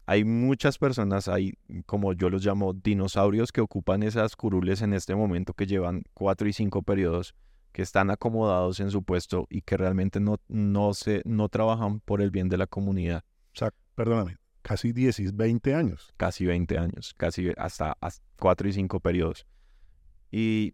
Hay 0.07 0.23
muchas 0.23 0.77
personas, 0.77 1.27
hay 1.27 1.53
como 1.85 2.13
yo 2.13 2.29
los 2.29 2.45
llamo 2.45 2.73
dinosaurios 2.73 3.51
que 3.51 3.61
ocupan 3.61 4.03
esas 4.03 4.35
curules 4.35 4.81
en 4.81 4.93
este 4.93 5.15
momento 5.15 5.53
que 5.53 5.65
llevan 5.67 6.03
cuatro 6.13 6.47
y 6.47 6.53
cinco 6.53 6.81
periodos 6.81 7.35
que 7.75 7.81
están 7.81 8.09
acomodados 8.09 8.79
en 8.79 8.89
su 8.89 9.03
puesto 9.03 9.47
y 9.49 9.61
que 9.61 9.75
realmente 9.75 10.21
no, 10.21 10.39
no, 10.47 10.93
se, 10.93 11.21
no 11.25 11.49
trabajan 11.49 11.99
por 11.99 12.21
el 12.21 12.31
bien 12.31 12.47
de 12.47 12.55
la 12.55 12.67
comunidad. 12.67 13.25
O 13.53 13.57
sea, 13.57 13.73
perdóname, 13.95 14.37
casi 14.61 14.93
10, 14.93 15.35
20 15.35 15.75
años. 15.75 16.13
Casi 16.15 16.45
20 16.45 16.77
años, 16.77 17.13
casi 17.17 17.51
hasta, 17.57 17.97
hasta 17.99 18.23
4 18.39 18.69
y 18.69 18.71
5 18.71 19.01
periodos. 19.01 19.45
Y 20.31 20.73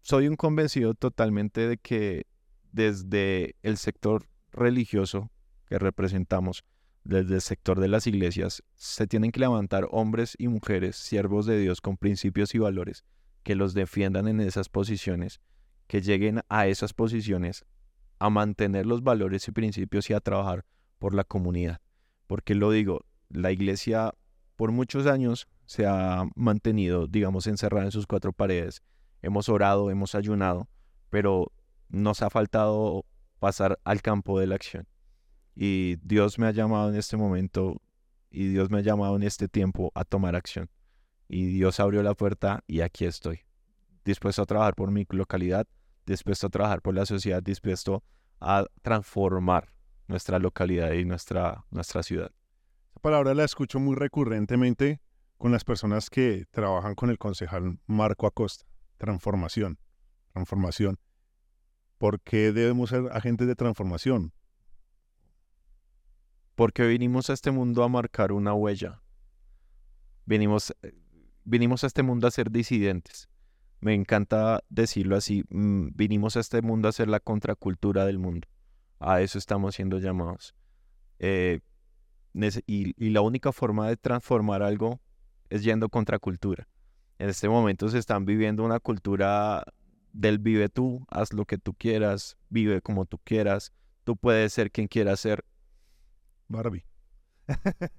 soy 0.00 0.28
un 0.28 0.36
convencido 0.36 0.94
totalmente 0.94 1.68
de 1.68 1.76
que 1.76 2.24
desde 2.72 3.54
el 3.62 3.76
sector 3.76 4.26
religioso 4.50 5.30
que 5.66 5.78
representamos, 5.78 6.64
desde 7.04 7.34
el 7.34 7.42
sector 7.42 7.80
de 7.80 7.88
las 7.88 8.06
iglesias, 8.06 8.62
se 8.76 9.06
tienen 9.06 9.30
que 9.30 9.40
levantar 9.40 9.88
hombres 9.90 10.36
y 10.38 10.48
mujeres, 10.48 10.96
siervos 10.96 11.44
de 11.44 11.60
Dios 11.60 11.82
con 11.82 11.98
principios 11.98 12.54
y 12.54 12.58
valores, 12.58 13.04
que 13.42 13.56
los 13.56 13.74
defiendan 13.74 14.26
en 14.26 14.40
esas 14.40 14.70
posiciones 14.70 15.38
que 15.90 16.00
lleguen 16.00 16.42
a 16.48 16.68
esas 16.68 16.92
posiciones 16.92 17.64
a 18.20 18.30
mantener 18.30 18.86
los 18.86 19.02
valores 19.02 19.48
y 19.48 19.50
principios 19.50 20.08
y 20.08 20.12
a 20.12 20.20
trabajar 20.20 20.64
por 21.00 21.14
la 21.14 21.24
comunidad. 21.24 21.80
Porque 22.28 22.54
lo 22.54 22.70
digo, 22.70 23.00
la 23.28 23.50
iglesia 23.50 24.14
por 24.54 24.70
muchos 24.70 25.06
años 25.08 25.48
se 25.66 25.86
ha 25.86 26.30
mantenido, 26.36 27.08
digamos, 27.08 27.48
encerrada 27.48 27.86
en 27.86 27.90
sus 27.90 28.06
cuatro 28.06 28.32
paredes. 28.32 28.84
Hemos 29.20 29.48
orado, 29.48 29.90
hemos 29.90 30.14
ayunado, 30.14 30.68
pero 31.08 31.50
nos 31.88 32.22
ha 32.22 32.30
faltado 32.30 33.04
pasar 33.40 33.80
al 33.82 34.00
campo 34.00 34.38
de 34.38 34.46
la 34.46 34.54
acción. 34.54 34.86
Y 35.56 35.96
Dios 36.04 36.38
me 36.38 36.46
ha 36.46 36.52
llamado 36.52 36.90
en 36.90 36.94
este 36.94 37.16
momento 37.16 37.82
y 38.30 38.46
Dios 38.46 38.70
me 38.70 38.78
ha 38.78 38.82
llamado 38.82 39.16
en 39.16 39.24
este 39.24 39.48
tiempo 39.48 39.90
a 39.96 40.04
tomar 40.04 40.36
acción. 40.36 40.70
Y 41.26 41.46
Dios 41.46 41.80
abrió 41.80 42.04
la 42.04 42.14
puerta 42.14 42.62
y 42.68 42.82
aquí 42.82 43.06
estoy, 43.06 43.40
dispuesto 44.04 44.42
a 44.42 44.46
trabajar 44.46 44.76
por 44.76 44.92
mi 44.92 45.04
localidad, 45.10 45.66
dispuesto 46.06 46.46
a 46.46 46.50
trabajar 46.50 46.82
por 46.82 46.94
la 46.94 47.06
sociedad, 47.06 47.42
dispuesto 47.42 48.02
a 48.40 48.66
transformar 48.82 49.74
nuestra 50.08 50.38
localidad 50.38 50.92
y 50.92 51.04
nuestra, 51.04 51.64
nuestra 51.70 52.02
ciudad. 52.02 52.32
Esa 52.90 53.00
palabra 53.00 53.34
la 53.34 53.44
escucho 53.44 53.78
muy 53.78 53.94
recurrentemente 53.94 55.00
con 55.38 55.52
las 55.52 55.64
personas 55.64 56.10
que 56.10 56.46
trabajan 56.50 56.94
con 56.94 57.10
el 57.10 57.18
concejal 57.18 57.78
Marco 57.86 58.26
Acosta. 58.26 58.66
Transformación, 58.98 59.78
transformación. 60.32 60.98
¿Por 61.96 62.20
qué 62.20 62.52
debemos 62.52 62.90
ser 62.90 63.08
agentes 63.12 63.46
de 63.46 63.54
transformación? 63.54 64.32
Porque 66.54 66.86
vinimos 66.86 67.30
a 67.30 67.32
este 67.32 67.50
mundo 67.50 67.84
a 67.84 67.88
marcar 67.88 68.32
una 68.32 68.52
huella. 68.52 69.00
Vinimos, 70.26 70.74
eh, 70.82 70.92
vinimos 71.44 71.84
a 71.84 71.86
este 71.86 72.02
mundo 72.02 72.26
a 72.26 72.30
ser 72.30 72.50
disidentes 72.50 73.29
me 73.80 73.94
encanta 73.94 74.62
decirlo 74.68 75.16
así, 75.16 75.44
mm, 75.48 75.88
vinimos 75.94 76.36
a 76.36 76.40
este 76.40 76.62
mundo 76.62 76.88
a 76.88 76.92
ser 76.92 77.08
la 77.08 77.20
contracultura 77.20 78.04
del 78.04 78.18
mundo. 78.18 78.46
A 78.98 79.22
eso 79.22 79.38
estamos 79.38 79.74
siendo 79.74 79.98
llamados. 79.98 80.54
Eh, 81.18 81.60
y, 82.66 83.10
la 83.10 83.22
única 83.22 83.52
forma 83.52 83.88
de 83.88 83.96
transformar 83.96 84.62
algo 84.62 85.00
es 85.48 85.64
yendo 85.64 85.88
contracultura. 85.88 86.68
En 87.18 87.28
este 87.28 87.48
momento 87.48 87.88
se 87.88 87.98
están 87.98 88.24
viviendo 88.24 88.64
una 88.64 88.80
cultura 88.80 89.64
del 90.12 90.38
vive 90.38 90.68
tú, 90.68 91.06
haz 91.10 91.32
lo 91.32 91.44
que 91.44 91.58
tú 91.58 91.74
quieras, 91.74 92.36
vive 92.48 92.80
como 92.82 93.04
tú 93.06 93.18
quieras, 93.18 93.72
tú 94.04 94.16
puedes 94.16 94.52
ser 94.52 94.70
quien 94.70 94.88
quieras 94.88 95.20
ser. 95.20 95.44
Barbie. 96.48 96.84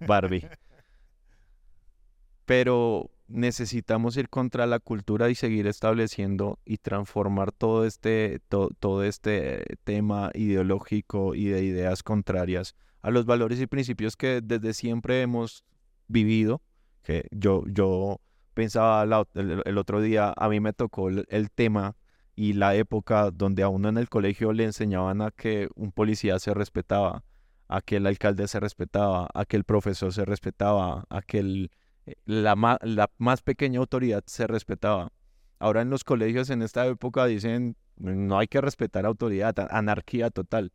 Barbie. 0.07 0.47
Pero 2.45 3.10
necesitamos 3.31 4.17
ir 4.17 4.29
contra 4.29 4.65
la 4.65 4.79
cultura 4.79 5.29
y 5.29 5.35
seguir 5.35 5.67
estableciendo 5.67 6.59
y 6.65 6.77
transformar 6.77 7.51
todo 7.51 7.85
este, 7.85 8.39
todo 8.47 9.03
este 9.03 9.77
tema 9.83 10.31
ideológico 10.33 11.35
y 11.35 11.45
de 11.45 11.63
ideas 11.63 12.03
contrarias 12.03 12.75
a 13.01 13.11
los 13.11 13.25
valores 13.25 13.59
y 13.59 13.67
principios 13.67 14.15
que 14.15 14.41
desde 14.41 14.73
siempre 14.73 15.21
hemos 15.21 15.63
vivido. 16.07 16.61
Que 17.03 17.27
yo, 17.31 17.63
yo 17.67 18.19
pensaba 18.53 19.03
el, 19.33 19.77
otro 19.77 20.01
día, 20.01 20.33
a 20.35 20.49
mí 20.49 20.59
me 20.59 20.73
tocó 20.73 21.09
el, 21.09 21.51
tema 21.51 21.95
y 22.35 22.53
la 22.53 22.75
época 22.75 23.31
donde 23.31 23.63
a 23.63 23.69
uno 23.69 23.89
en 23.89 23.97
el 23.97 24.09
colegio 24.09 24.53
le 24.53 24.65
enseñaban 24.65 25.21
a 25.21 25.31
que 25.31 25.67
un 25.75 25.91
policía 25.91 26.37
se 26.39 26.53
respetaba, 26.53 27.23
a 27.67 27.81
que 27.81 27.97
el 27.97 28.05
alcalde 28.05 28.47
se 28.47 28.59
respetaba, 28.59 29.29
a 29.33 29.45
que 29.45 29.57
el 29.57 29.63
profesor 29.63 30.13
se 30.13 30.25
respetaba, 30.25 31.05
a 31.09 31.21
que 31.21 31.39
el, 31.39 31.71
eh, 32.05 32.15
la, 32.25 32.55
la 32.81 33.11
más 33.17 33.41
pequeña 33.41 33.79
autoridad 33.79 34.23
se 34.25 34.47
respetaba. 34.47 35.11
Ahora 35.59 35.81
en 35.81 35.89
los 35.89 36.03
colegios 36.03 36.49
en 36.49 36.61
esta 36.61 36.85
época 36.87 37.25
dicen 37.25 37.75
no 38.01 38.39
hay 38.39 38.47
que 38.47 38.61
respetar 38.61 39.05
autoridad, 39.05 39.55
anarquía 39.69 40.29
total. 40.29 40.71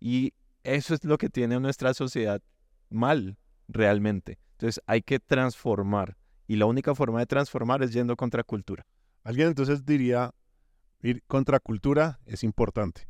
Y 0.00 0.34
eso 0.62 0.94
es 0.94 1.04
lo 1.04 1.18
que 1.18 1.30
tiene 1.30 1.58
nuestra 1.60 1.94
sociedad 1.94 2.42
mal, 2.90 3.38
realmente. 3.68 4.38
Entonces 4.52 4.82
hay 4.86 5.02
que 5.02 5.18
transformar. 5.18 6.16
Y 6.46 6.56
la 6.56 6.66
única 6.66 6.94
forma 6.94 7.20
de 7.20 7.26
transformar 7.26 7.82
es 7.82 7.92
yendo 7.92 8.16
contra 8.16 8.42
cultura. 8.42 8.86
Alguien 9.24 9.48
entonces 9.48 9.84
diría, 9.84 10.34
ir 11.02 11.22
contra 11.26 11.60
cultura 11.60 12.20
es 12.26 12.42
importante. 12.44 13.08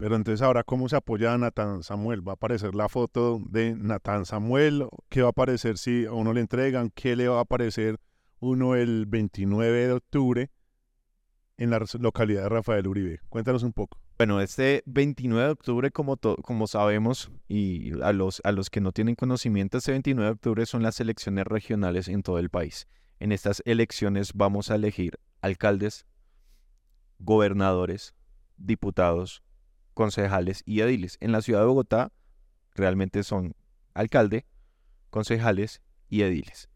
Pero 0.00 0.16
entonces 0.16 0.40
ahora, 0.40 0.64
¿cómo 0.64 0.88
se 0.88 0.96
apoya 0.96 1.34
a 1.34 1.36
Natán 1.36 1.82
Samuel? 1.82 2.26
¿Va 2.26 2.32
a 2.32 2.34
aparecer 2.36 2.74
la 2.74 2.88
foto 2.88 3.38
de 3.50 3.74
Natán 3.76 4.24
Samuel? 4.24 4.86
¿Qué 5.10 5.20
va 5.20 5.26
a 5.26 5.30
aparecer 5.32 5.76
si 5.76 6.06
a 6.06 6.12
uno 6.12 6.32
le 6.32 6.40
entregan? 6.40 6.88
¿Qué 6.88 7.16
le 7.16 7.28
va 7.28 7.36
a 7.36 7.42
aparecer 7.42 8.00
uno 8.38 8.76
el 8.76 9.04
29 9.04 9.88
de 9.88 9.92
octubre 9.92 10.50
en 11.58 11.68
la 11.68 11.84
localidad 11.98 12.44
de 12.44 12.48
Rafael 12.48 12.86
Uribe? 12.86 13.20
Cuéntanos 13.28 13.62
un 13.62 13.74
poco. 13.74 13.98
Bueno, 14.16 14.40
este 14.40 14.82
29 14.86 15.44
de 15.44 15.52
octubre, 15.52 15.90
como, 15.90 16.16
como 16.16 16.66
sabemos, 16.66 17.30
y 17.46 17.92
a 18.00 18.14
los, 18.14 18.40
a 18.42 18.52
los 18.52 18.70
que 18.70 18.80
no 18.80 18.92
tienen 18.92 19.16
conocimiento, 19.16 19.76
este 19.76 19.90
29 19.90 20.24
de 20.24 20.32
octubre 20.32 20.64
son 20.64 20.82
las 20.82 20.98
elecciones 21.00 21.44
regionales 21.46 22.08
en 22.08 22.22
todo 22.22 22.38
el 22.38 22.48
país. 22.48 22.88
En 23.18 23.32
estas 23.32 23.62
elecciones 23.66 24.32
vamos 24.32 24.70
a 24.70 24.76
elegir 24.76 25.18
alcaldes, 25.42 26.06
gobernadores, 27.18 28.14
diputados, 28.56 29.42
concejales 29.94 30.62
y 30.64 30.80
ediles. 30.80 31.16
En 31.20 31.32
la 31.32 31.42
ciudad 31.42 31.60
de 31.60 31.66
Bogotá 31.66 32.12
realmente 32.74 33.22
son 33.22 33.54
alcalde, 33.94 34.46
concejales 35.10 35.82
y 36.08 36.22
ediles. 36.22 36.68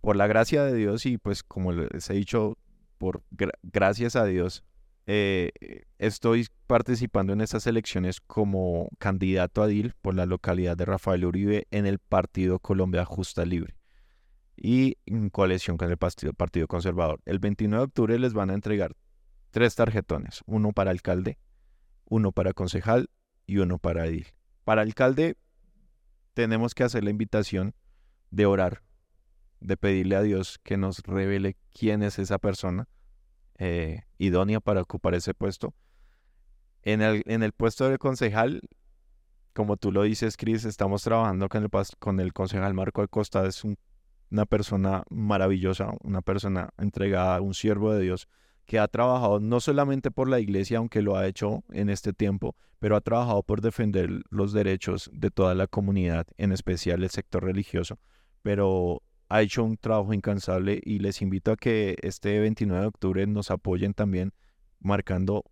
Por 0.00 0.16
la 0.16 0.26
gracia 0.26 0.64
de 0.64 0.74
Dios 0.74 1.06
y 1.06 1.18
pues 1.18 1.42
como 1.42 1.72
les 1.72 2.10
he 2.10 2.14
dicho, 2.14 2.58
por 2.98 3.22
gracias 3.62 4.16
a 4.16 4.24
Dios, 4.24 4.64
eh, 5.06 5.50
estoy 5.98 6.46
participando 6.66 7.32
en 7.32 7.40
estas 7.40 7.66
elecciones 7.66 8.20
como 8.20 8.88
candidato 8.98 9.62
a 9.62 9.66
edil 9.66 9.94
por 10.00 10.14
la 10.14 10.26
localidad 10.26 10.76
de 10.76 10.84
Rafael 10.84 11.24
Uribe 11.24 11.66
en 11.70 11.86
el 11.86 11.98
Partido 11.98 12.58
Colombia 12.58 13.04
Justa 13.04 13.44
Libre 13.44 13.76
y 14.56 14.98
en 15.06 15.30
coalición 15.30 15.76
con 15.76 15.90
el 15.90 15.96
partido, 15.96 16.32
partido 16.32 16.68
Conservador. 16.68 17.20
El 17.24 17.40
29 17.40 17.80
de 17.80 17.84
octubre 17.84 18.18
les 18.18 18.32
van 18.32 18.50
a 18.50 18.54
entregar 18.54 18.94
tres 19.50 19.74
tarjetones, 19.74 20.42
uno 20.46 20.72
para 20.72 20.90
alcalde, 20.90 21.38
uno 22.12 22.30
para 22.30 22.52
concejal 22.52 23.08
y 23.46 23.56
uno 23.56 23.78
para 23.78 24.06
edil. 24.06 24.26
Para 24.64 24.82
alcalde 24.82 25.38
tenemos 26.34 26.74
que 26.74 26.84
hacer 26.84 27.04
la 27.04 27.10
invitación 27.10 27.74
de 28.30 28.44
orar, 28.44 28.82
de 29.60 29.78
pedirle 29.78 30.16
a 30.16 30.22
Dios 30.22 30.58
que 30.62 30.76
nos 30.76 30.98
revele 31.00 31.56
quién 31.72 32.02
es 32.02 32.18
esa 32.18 32.38
persona 32.38 32.86
eh, 33.56 34.02
idónea 34.18 34.60
para 34.60 34.82
ocupar 34.82 35.14
ese 35.14 35.32
puesto. 35.32 35.74
En 36.82 37.00
el, 37.00 37.22
en 37.24 37.42
el 37.42 37.52
puesto 37.52 37.88
de 37.88 37.96
concejal, 37.96 38.60
como 39.54 39.78
tú 39.78 39.90
lo 39.90 40.02
dices, 40.02 40.36
Cris, 40.36 40.66
estamos 40.66 41.02
trabajando 41.02 41.48
con 41.48 41.64
el, 41.64 41.70
con 41.98 42.20
el 42.20 42.34
concejal 42.34 42.74
Marco 42.74 43.00
Acosta. 43.00 43.46
Es 43.46 43.62
una 44.30 44.44
persona 44.44 45.04
maravillosa, 45.08 45.92
una 46.02 46.20
persona 46.20 46.74
entregada, 46.76 47.40
un 47.40 47.54
siervo 47.54 47.94
de 47.94 48.02
Dios 48.02 48.28
que 48.66 48.78
ha 48.78 48.88
trabajado 48.88 49.40
no 49.40 49.60
solamente 49.60 50.10
por 50.10 50.28
la 50.28 50.40
iglesia, 50.40 50.78
aunque 50.78 51.02
lo 51.02 51.16
ha 51.16 51.26
hecho 51.26 51.64
en 51.70 51.90
este 51.90 52.12
tiempo, 52.12 52.56
pero 52.78 52.96
ha 52.96 53.00
trabajado 53.00 53.42
por 53.42 53.60
defender 53.60 54.22
los 54.30 54.52
derechos 54.52 55.10
de 55.12 55.30
toda 55.30 55.54
la 55.54 55.66
comunidad, 55.66 56.26
en 56.36 56.52
especial 56.52 57.02
el 57.02 57.10
sector 57.10 57.44
religioso, 57.44 57.98
pero 58.42 59.02
ha 59.28 59.42
hecho 59.42 59.64
un 59.64 59.76
trabajo 59.76 60.12
incansable 60.12 60.80
y 60.84 60.98
les 60.98 61.22
invito 61.22 61.52
a 61.52 61.56
que 61.56 61.96
este 62.02 62.38
29 62.40 62.82
de 62.82 62.86
octubre 62.86 63.26
nos 63.26 63.50
apoyen 63.50 63.94
también 63.94 64.32
marcando 64.80 65.44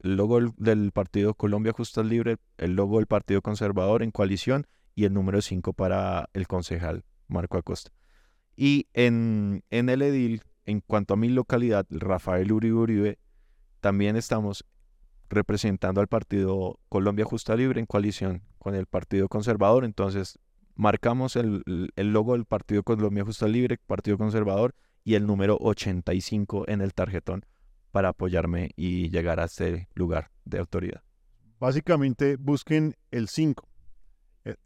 el 0.00 0.16
logo 0.16 0.40
del 0.56 0.92
Partido 0.92 1.34
Colombia 1.34 1.72
Justa 1.72 2.02
Libre, 2.02 2.36
el 2.58 2.74
logo 2.74 2.98
del 2.98 3.06
Partido 3.06 3.40
Conservador 3.40 4.02
en 4.02 4.10
coalición 4.10 4.66
y 4.94 5.04
el 5.04 5.14
número 5.14 5.40
5 5.40 5.72
para 5.72 6.28
el 6.34 6.46
concejal 6.46 7.04
Marco 7.28 7.56
Acosta. 7.56 7.90
Y 8.56 8.88
en, 8.92 9.64
en 9.70 9.88
el 9.88 10.02
edil 10.02 10.42
en 10.64 10.80
cuanto 10.80 11.14
a 11.14 11.16
mi 11.16 11.28
localidad, 11.28 11.86
Rafael 11.90 12.52
Uribe 12.52 12.74
Uribe, 12.74 13.18
también 13.80 14.16
estamos 14.16 14.64
representando 15.28 16.00
al 16.00 16.08
partido 16.08 16.78
Colombia 16.88 17.24
Justa 17.24 17.56
Libre 17.56 17.80
en 17.80 17.86
coalición 17.86 18.42
con 18.58 18.74
el 18.74 18.86
Partido 18.86 19.28
Conservador. 19.28 19.84
Entonces, 19.84 20.38
marcamos 20.74 21.36
el, 21.36 21.62
logo 21.96 22.34
del 22.34 22.44
Partido 22.44 22.82
Colombia 22.82 23.24
Justa 23.24 23.48
Libre, 23.48 23.78
Partido 23.86 24.18
Conservador, 24.18 24.74
y 25.04 25.14
el 25.14 25.26
número 25.26 25.58
85 25.60 26.68
en 26.68 26.80
el 26.80 26.94
tarjetón 26.94 27.44
para 27.90 28.10
apoyarme 28.10 28.70
y 28.76 29.10
llegar 29.10 29.40
a 29.40 29.44
este 29.44 29.88
lugar 29.94 30.30
de 30.44 30.58
autoridad. 30.58 31.02
Básicamente, 31.58 32.36
busquen 32.36 32.96
el 33.10 33.28
5. 33.28 33.68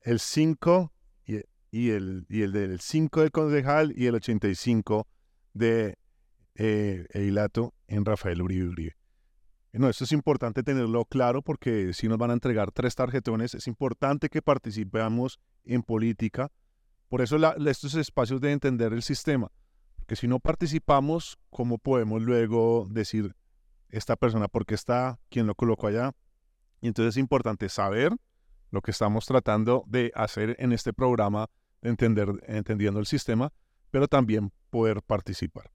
El 0.02 0.20
5 0.20 0.92
y, 1.70 1.90
el 1.90 2.26
del 2.28 2.80
5 2.80 3.20
del 3.20 3.30
concejal 3.30 3.92
y 3.96 4.06
el 4.06 4.14
85 4.14 5.06
de 5.56 5.98
eh, 6.54 7.06
Eilato 7.10 7.74
en 7.86 8.04
Rafael 8.04 8.42
Uribe 8.42 8.68
Uribe. 8.68 8.96
No, 9.72 9.90
esto 9.90 10.04
es 10.04 10.12
importante 10.12 10.62
tenerlo 10.62 11.04
claro 11.04 11.42
porque 11.42 11.92
si 11.92 12.08
nos 12.08 12.16
van 12.16 12.30
a 12.30 12.34
entregar 12.34 12.72
tres 12.72 12.94
tarjetones, 12.94 13.54
es 13.54 13.66
importante 13.66 14.30
que 14.30 14.40
participemos 14.40 15.38
en 15.64 15.82
política. 15.82 16.50
Por 17.08 17.20
eso 17.20 17.36
estos 17.66 17.94
espacios 17.94 18.40
de 18.40 18.52
entender 18.52 18.94
el 18.94 19.02
sistema. 19.02 19.52
Porque 19.96 20.16
si 20.16 20.28
no 20.28 20.40
participamos, 20.40 21.38
¿cómo 21.50 21.76
podemos 21.76 22.22
luego 22.22 22.86
decir 22.90 23.36
esta 23.90 24.16
persona 24.16 24.48
por 24.48 24.64
qué 24.64 24.74
está, 24.74 25.18
quién 25.28 25.46
lo 25.46 25.54
colocó 25.54 25.88
allá? 25.88 26.12
Y 26.80 26.88
entonces 26.88 27.14
es 27.14 27.20
importante 27.20 27.68
saber 27.68 28.12
lo 28.70 28.80
que 28.80 28.92
estamos 28.92 29.26
tratando 29.26 29.84
de 29.86 30.10
hacer 30.14 30.56
en 30.58 30.72
este 30.72 30.94
programa, 30.94 31.50
de 31.82 31.90
entender, 31.90 32.28
entendiendo 32.46 32.98
el 32.98 33.06
sistema, 33.06 33.52
pero 33.90 34.08
también 34.08 34.52
poder 34.70 35.02
participar. 35.02 35.70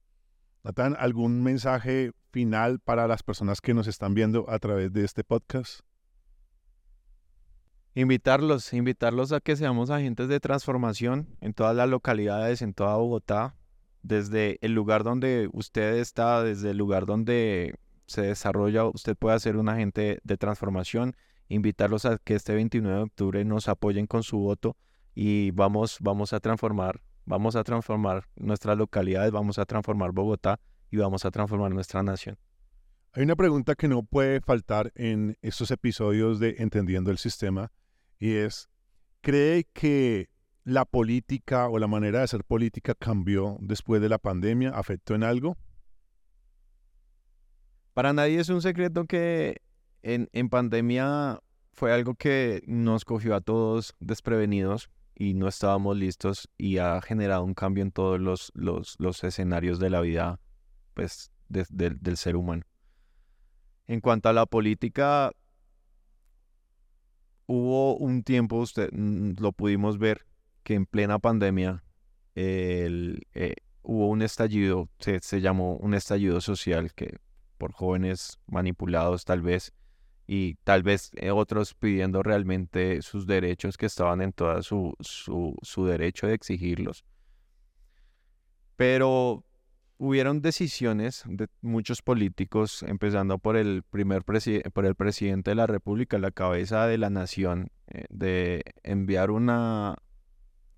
Natán, 0.63 0.95
¿algún 0.99 1.41
mensaje 1.41 2.11
final 2.31 2.79
para 2.79 3.07
las 3.07 3.23
personas 3.23 3.61
que 3.61 3.73
nos 3.73 3.87
están 3.87 4.13
viendo 4.13 4.49
a 4.49 4.59
través 4.59 4.93
de 4.93 5.03
este 5.03 5.23
podcast? 5.23 5.81
Invitarlos, 7.95 8.71
invitarlos 8.73 9.31
a 9.31 9.41
que 9.41 9.55
seamos 9.55 9.89
agentes 9.89 10.29
de 10.29 10.39
transformación 10.39 11.35
en 11.41 11.53
todas 11.53 11.75
las 11.75 11.89
localidades, 11.89 12.61
en 12.61 12.73
toda 12.73 12.95
Bogotá, 12.95 13.55
desde 14.03 14.59
el 14.61 14.73
lugar 14.73 15.03
donde 15.03 15.49
usted 15.51 15.95
está, 15.95 16.43
desde 16.43 16.71
el 16.71 16.77
lugar 16.77 17.05
donde 17.05 17.75
se 18.05 18.21
desarrolla, 18.21 18.85
usted 18.85 19.15
puede 19.17 19.39
ser 19.39 19.57
un 19.57 19.67
agente 19.67 20.19
de 20.23 20.37
transformación, 20.37 21.15
invitarlos 21.49 22.05
a 22.05 22.17
que 22.17 22.35
este 22.35 22.53
29 22.53 22.97
de 22.97 23.03
octubre 23.03 23.45
nos 23.45 23.67
apoyen 23.67 24.07
con 24.07 24.23
su 24.23 24.37
voto 24.37 24.77
y 25.13 25.51
vamos, 25.51 25.97
vamos 26.01 26.33
a 26.33 26.39
transformar 26.39 27.01
Vamos 27.31 27.55
a 27.55 27.63
transformar 27.63 28.25
nuestras 28.35 28.77
localidades, 28.77 29.31
vamos 29.31 29.57
a 29.57 29.63
transformar 29.63 30.11
Bogotá 30.11 30.59
y 30.89 30.97
vamos 30.97 31.23
a 31.23 31.31
transformar 31.31 31.71
nuestra 31.71 32.03
nación. 32.03 32.37
Hay 33.13 33.23
una 33.23 33.37
pregunta 33.37 33.73
que 33.75 33.87
no 33.87 34.03
puede 34.03 34.41
faltar 34.41 34.91
en 34.95 35.37
estos 35.41 35.71
episodios 35.71 36.41
de 36.41 36.55
Entendiendo 36.59 37.09
el 37.09 37.17
Sistema 37.17 37.71
y 38.19 38.33
es, 38.33 38.67
¿cree 39.21 39.65
que 39.71 40.29
la 40.65 40.83
política 40.83 41.69
o 41.69 41.79
la 41.79 41.87
manera 41.87 42.17
de 42.17 42.25
hacer 42.25 42.43
política 42.43 42.95
cambió 42.95 43.55
después 43.61 44.01
de 44.01 44.09
la 44.09 44.17
pandemia? 44.17 44.71
¿Afectó 44.71 45.15
en 45.15 45.23
algo? 45.23 45.55
Para 47.93 48.11
nadie 48.11 48.41
es 48.41 48.49
un 48.49 48.61
secreto 48.61 49.05
que 49.05 49.61
en, 50.01 50.27
en 50.33 50.49
pandemia 50.49 51.39
fue 51.71 51.93
algo 51.93 52.13
que 52.13 52.61
nos 52.67 53.05
cogió 53.05 53.35
a 53.35 53.39
todos 53.39 53.95
desprevenidos 54.01 54.89
y 55.21 55.35
no 55.35 55.47
estábamos 55.47 55.95
listos 55.95 56.49
y 56.57 56.79
ha 56.79 56.99
generado 56.99 57.43
un 57.43 57.53
cambio 57.53 57.83
en 57.83 57.91
todos 57.91 58.19
los, 58.19 58.51
los, 58.55 59.23
escenarios 59.23 59.77
de 59.77 59.91
la 59.91 60.01
vida 60.01 60.39
pues, 60.95 61.31
del 61.47 62.17
ser 62.17 62.35
humano. 62.35 62.63
En 63.85 64.01
cuanto 64.01 64.29
a 64.29 64.33
la 64.33 64.47
política, 64.47 65.31
hubo 67.45 67.97
un 67.97 68.23
tiempo, 68.23 68.55
usted 68.55 68.89
mm, 68.91 69.33
lo 69.37 69.51
pudimos 69.51 69.99
ver, 69.99 70.25
que 70.63 70.73
en 70.73 70.87
plena 70.87 71.19
pandemia 71.19 71.83
el, 72.33 73.27
eh, 73.35 73.57
hubo 73.83 74.07
un 74.07 74.23
estallido, 74.23 74.89
se, 74.97 75.39
llamó 75.39 75.75
un 75.75 75.93
estallido 75.93 76.41
social 76.41 76.95
que 76.95 77.19
por 77.59 77.73
jóvenes 77.73 78.39
manipulados 78.47 79.23
tal 79.23 79.43
vez, 79.43 79.71
y 80.27 80.55
tal 80.63 80.83
vez 80.83 81.11
eh, 81.15 81.31
otros 81.31 81.73
pidiendo 81.73 82.23
realmente 82.23 83.01
sus 83.01 83.27
derechos 83.27 83.77
que 83.77 83.85
estaban 83.85 84.21
en 84.21 84.33
todo 84.33 84.61
su, 84.63 84.93
su, 84.99 85.55
su 85.61 85.85
derecho 85.85 86.27
de 86.27 86.33
exigirlos. 86.33 87.03
Pero 88.75 89.43
hubieron 89.97 90.41
decisiones 90.41 91.23
de 91.27 91.47
muchos 91.61 92.01
políticos, 92.01 92.81
empezando 92.81 93.37
por 93.37 93.55
el 93.55 93.83
primer 93.83 94.23
por 94.23 94.85
el 94.85 94.95
presidente 94.95 95.51
de 95.51 95.55
la 95.55 95.67
República, 95.67 96.17
la 96.17 96.31
cabeza 96.31 96.87
de 96.87 96.97
la 96.97 97.11
nación, 97.11 97.69
eh, 97.85 98.05
de 98.09 98.63
enviar 98.81 99.29
una 99.29 99.95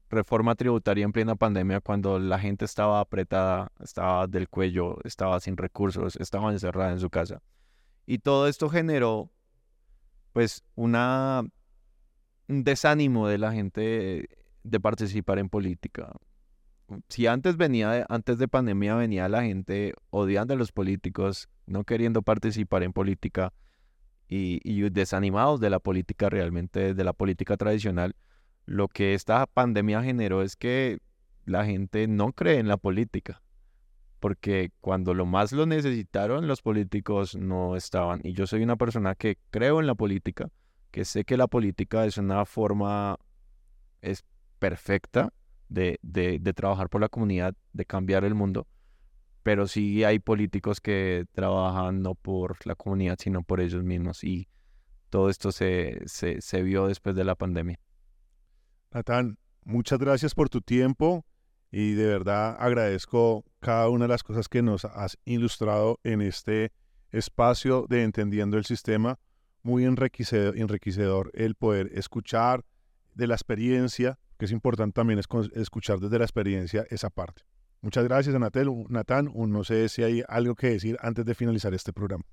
reforma 0.10 0.56
tributaria 0.56 1.06
en 1.06 1.14
plena 1.14 1.36
pandemia 1.36 1.80
cuando 1.80 2.20
la 2.20 2.38
gente 2.38 2.66
estaba 2.66 3.00
apretada, 3.00 3.72
estaba 3.82 4.28
del 4.28 4.50
cuello, 4.50 4.98
estaba 5.06 5.40
sin 5.40 5.56
recursos, 5.56 6.18
estaba 6.18 6.52
encerrada 6.52 6.92
en 6.92 7.00
su 7.00 7.10
casa. 7.10 7.42
Y 8.06 8.20
todo 8.20 8.48
esto 8.48 8.70
generó 8.70 9.32
pues 10.34 10.64
una 10.76 11.44
un 12.48 12.64
desánimo 12.64 13.28
de 13.28 13.38
la 13.38 13.54
gente 13.54 14.30
de 14.64 14.80
participar 14.80 15.40
en 15.40 15.50
política. 15.50 16.12
Si 17.08 17.28
antes 17.28 17.58
venía, 17.58 18.06
antes 18.10 18.38
de 18.38 18.48
pandemia 18.48 18.96
venía 18.96 19.30
la 19.30 19.44
gente 19.44 19.94
odiando 20.10 20.54
a 20.54 20.58
los 20.58 20.72
políticos, 20.72 21.50
no 21.66 21.84
queriendo 21.84 22.22
participar 22.22 22.84
en 22.84 22.94
política 22.94 23.54
y, 24.28 24.82
desanimados 24.90 25.60
de 25.60 25.70
la 25.70 25.80
política 25.80 26.30
realmente, 26.30 26.94
de 26.94 27.04
la 27.04 27.14
política 27.14 27.56
tradicional, 27.58 28.16
lo 28.66 28.88
que 28.88 29.14
esta 29.14 29.46
pandemia 29.46 30.04
generó 30.04 30.42
es 30.42 30.56
que 30.56 31.00
la 31.46 31.66
gente 31.66 32.08
no 32.08 32.32
cree 32.34 32.60
en 32.60 32.68
la 32.68 32.78
política, 32.78 33.42
porque 34.24 34.72
cuando 34.80 35.14
lo 35.14 35.26
más 35.26 35.52
lo 35.52 35.66
necesitaron, 35.66 36.48
los 36.48 36.62
políticos 36.62 37.36
no 37.36 37.76
estaban. 37.76 38.22
Y 38.24 38.32
yo 38.32 38.48
soy 38.48 38.64
una 38.64 38.78
persona 38.78 39.16
que 39.16 39.38
creo 39.50 39.82
en 39.82 39.86
la 39.86 39.96
política, 39.96 40.50
que 40.92 41.04
sé 41.04 41.26
que 41.26 41.36
la 41.36 41.48
política 41.48 42.06
es 42.06 42.18
una 42.18 42.46
forma, 42.46 43.18
es 44.00 44.24
perfecta 44.60 45.34
de, 45.68 46.00
trabajar 46.56 46.88
por 46.88 47.02
la 47.02 47.10
comunidad, 47.10 47.54
de 47.74 47.84
cambiar 47.84 48.24
el 48.24 48.34
mundo, 48.34 48.66
pero 49.44 49.68
sí 49.68 50.06
hay 50.06 50.20
políticos 50.20 50.80
que 50.80 51.26
trabajan 51.34 52.02
no 52.02 52.16
por 52.16 52.66
la 52.66 52.76
comunidad, 52.76 53.18
sino 53.20 53.44
por 53.44 53.60
ellos 53.60 53.84
mismos 53.84 54.24
y 54.24 54.48
todo 55.10 55.30
esto 55.30 55.52
se, 55.52 56.02
se, 56.06 56.62
vio 56.62 56.88
después 56.88 57.14
de 57.14 57.26
la 57.26 57.36
pandemia. 57.36 57.78
Natán, 58.90 59.38
muchas 59.66 60.00
gracias 60.00 60.34
por 60.34 60.48
tu 60.48 60.62
tiempo 60.62 61.26
y 61.74 61.94
de 61.94 62.06
verdad 62.06 62.56
agradezco 62.60 63.44
cada 63.60 63.90
una 63.90 64.06
de 64.06 64.10
las 64.10 64.24
cosas 64.24 64.48
que 64.48 64.62
nos 64.62 64.86
has 64.86 65.18
ilustrado 65.26 66.00
en 66.04 66.22
este 66.22 66.72
espacio 67.12 67.88
de 67.90 68.04
Entendiendo 68.04 68.58
el 68.58 68.66
Sistema. 68.66 69.20
Muy 69.64 69.84
enriquecedor, 69.84 71.32
el 71.34 71.56
poder 71.56 71.90
escuchar 71.94 72.64
de 73.16 73.28
la 73.28 73.34
experiencia 73.34 74.20
que 74.38 74.46
es 74.46 74.52
importante 74.52 74.94
también 74.94 75.20
es 75.20 75.28
escuchar 75.56 76.00
desde 76.00 76.20
la 76.20 76.26
experiencia 76.26 76.86
esa 76.90 77.10
parte. 77.10 77.44
Muchas 77.82 78.04
gracias, 78.04 78.36
Anatel. 78.36 78.70
Natán, 78.90 79.32
no 79.34 79.64
sé 79.64 79.90
si 79.90 80.04
hay 80.04 80.24
algo 80.28 80.54
que 80.54 80.70
decir 80.70 80.98
antes 81.02 81.26
de 81.26 81.34
finalizar 81.34 81.74
este 81.74 81.92
programa. 81.92 82.24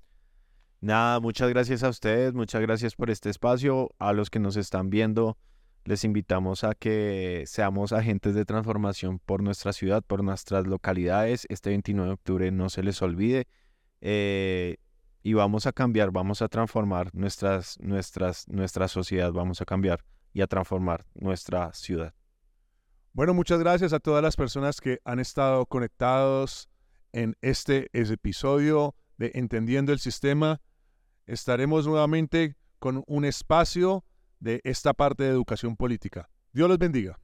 Nada, 0.81 1.19
muchas 1.19 1.49
gracias 1.49 1.83
a 1.83 1.89
ustedes, 1.89 2.33
muchas 2.33 2.61
gracias 2.61 2.95
por 2.95 3.09
este 3.09 3.29
espacio. 3.29 3.89
A 3.97 4.13
los 4.13 4.29
que 4.29 4.39
nos 4.39 4.55
están 4.55 4.89
viendo, 4.89 5.37
les 5.83 6.03
invitamos 6.03 6.63
a 6.63 6.75
que 6.75 7.43
seamos 7.47 7.91
agentes 7.91 8.35
de 8.35 8.45
transformación 8.45 9.19
por 9.19 9.41
nuestra 9.41 9.73
ciudad, 9.73 10.03
por 10.03 10.23
nuestras 10.23 10.67
localidades. 10.67 11.47
Este 11.49 11.71
29 11.71 12.07
de 12.07 12.13
octubre 12.13 12.51
no 12.51 12.69
se 12.69 12.83
les 12.83 13.01
olvide. 13.01 13.47
Eh, 14.01 14.77
y 15.23 15.33
vamos 15.33 15.67
a 15.67 15.71
cambiar, 15.71 16.11
vamos 16.11 16.41
a 16.41 16.47
transformar 16.47 17.13
nuestras, 17.13 17.79
nuestras, 17.79 18.47
nuestra 18.47 18.87
sociedad, 18.87 19.31
vamos 19.31 19.61
a 19.61 19.65
cambiar 19.65 20.03
y 20.33 20.41
a 20.41 20.47
transformar 20.47 21.05
nuestra 21.13 21.73
ciudad. 21.73 22.13
Bueno, 23.13 23.33
muchas 23.33 23.59
gracias 23.59 23.93
a 23.93 23.99
todas 23.99 24.23
las 24.23 24.35
personas 24.35 24.79
que 24.79 24.99
han 25.03 25.19
estado 25.19 25.65
conectados 25.65 26.69
en 27.11 27.35
este 27.41 27.89
episodio 27.93 28.95
de 29.17 29.31
Entendiendo 29.35 29.91
el 29.91 29.99
Sistema. 29.99 30.61
Estaremos 31.27 31.85
nuevamente 31.85 32.55
con 32.79 33.03
un 33.07 33.25
espacio 33.25 34.05
de 34.41 34.59
esta 34.65 34.93
parte 34.93 35.23
de 35.23 35.29
educación 35.29 35.77
política. 35.77 36.29
Dios 36.51 36.67
los 36.67 36.77
bendiga. 36.77 37.20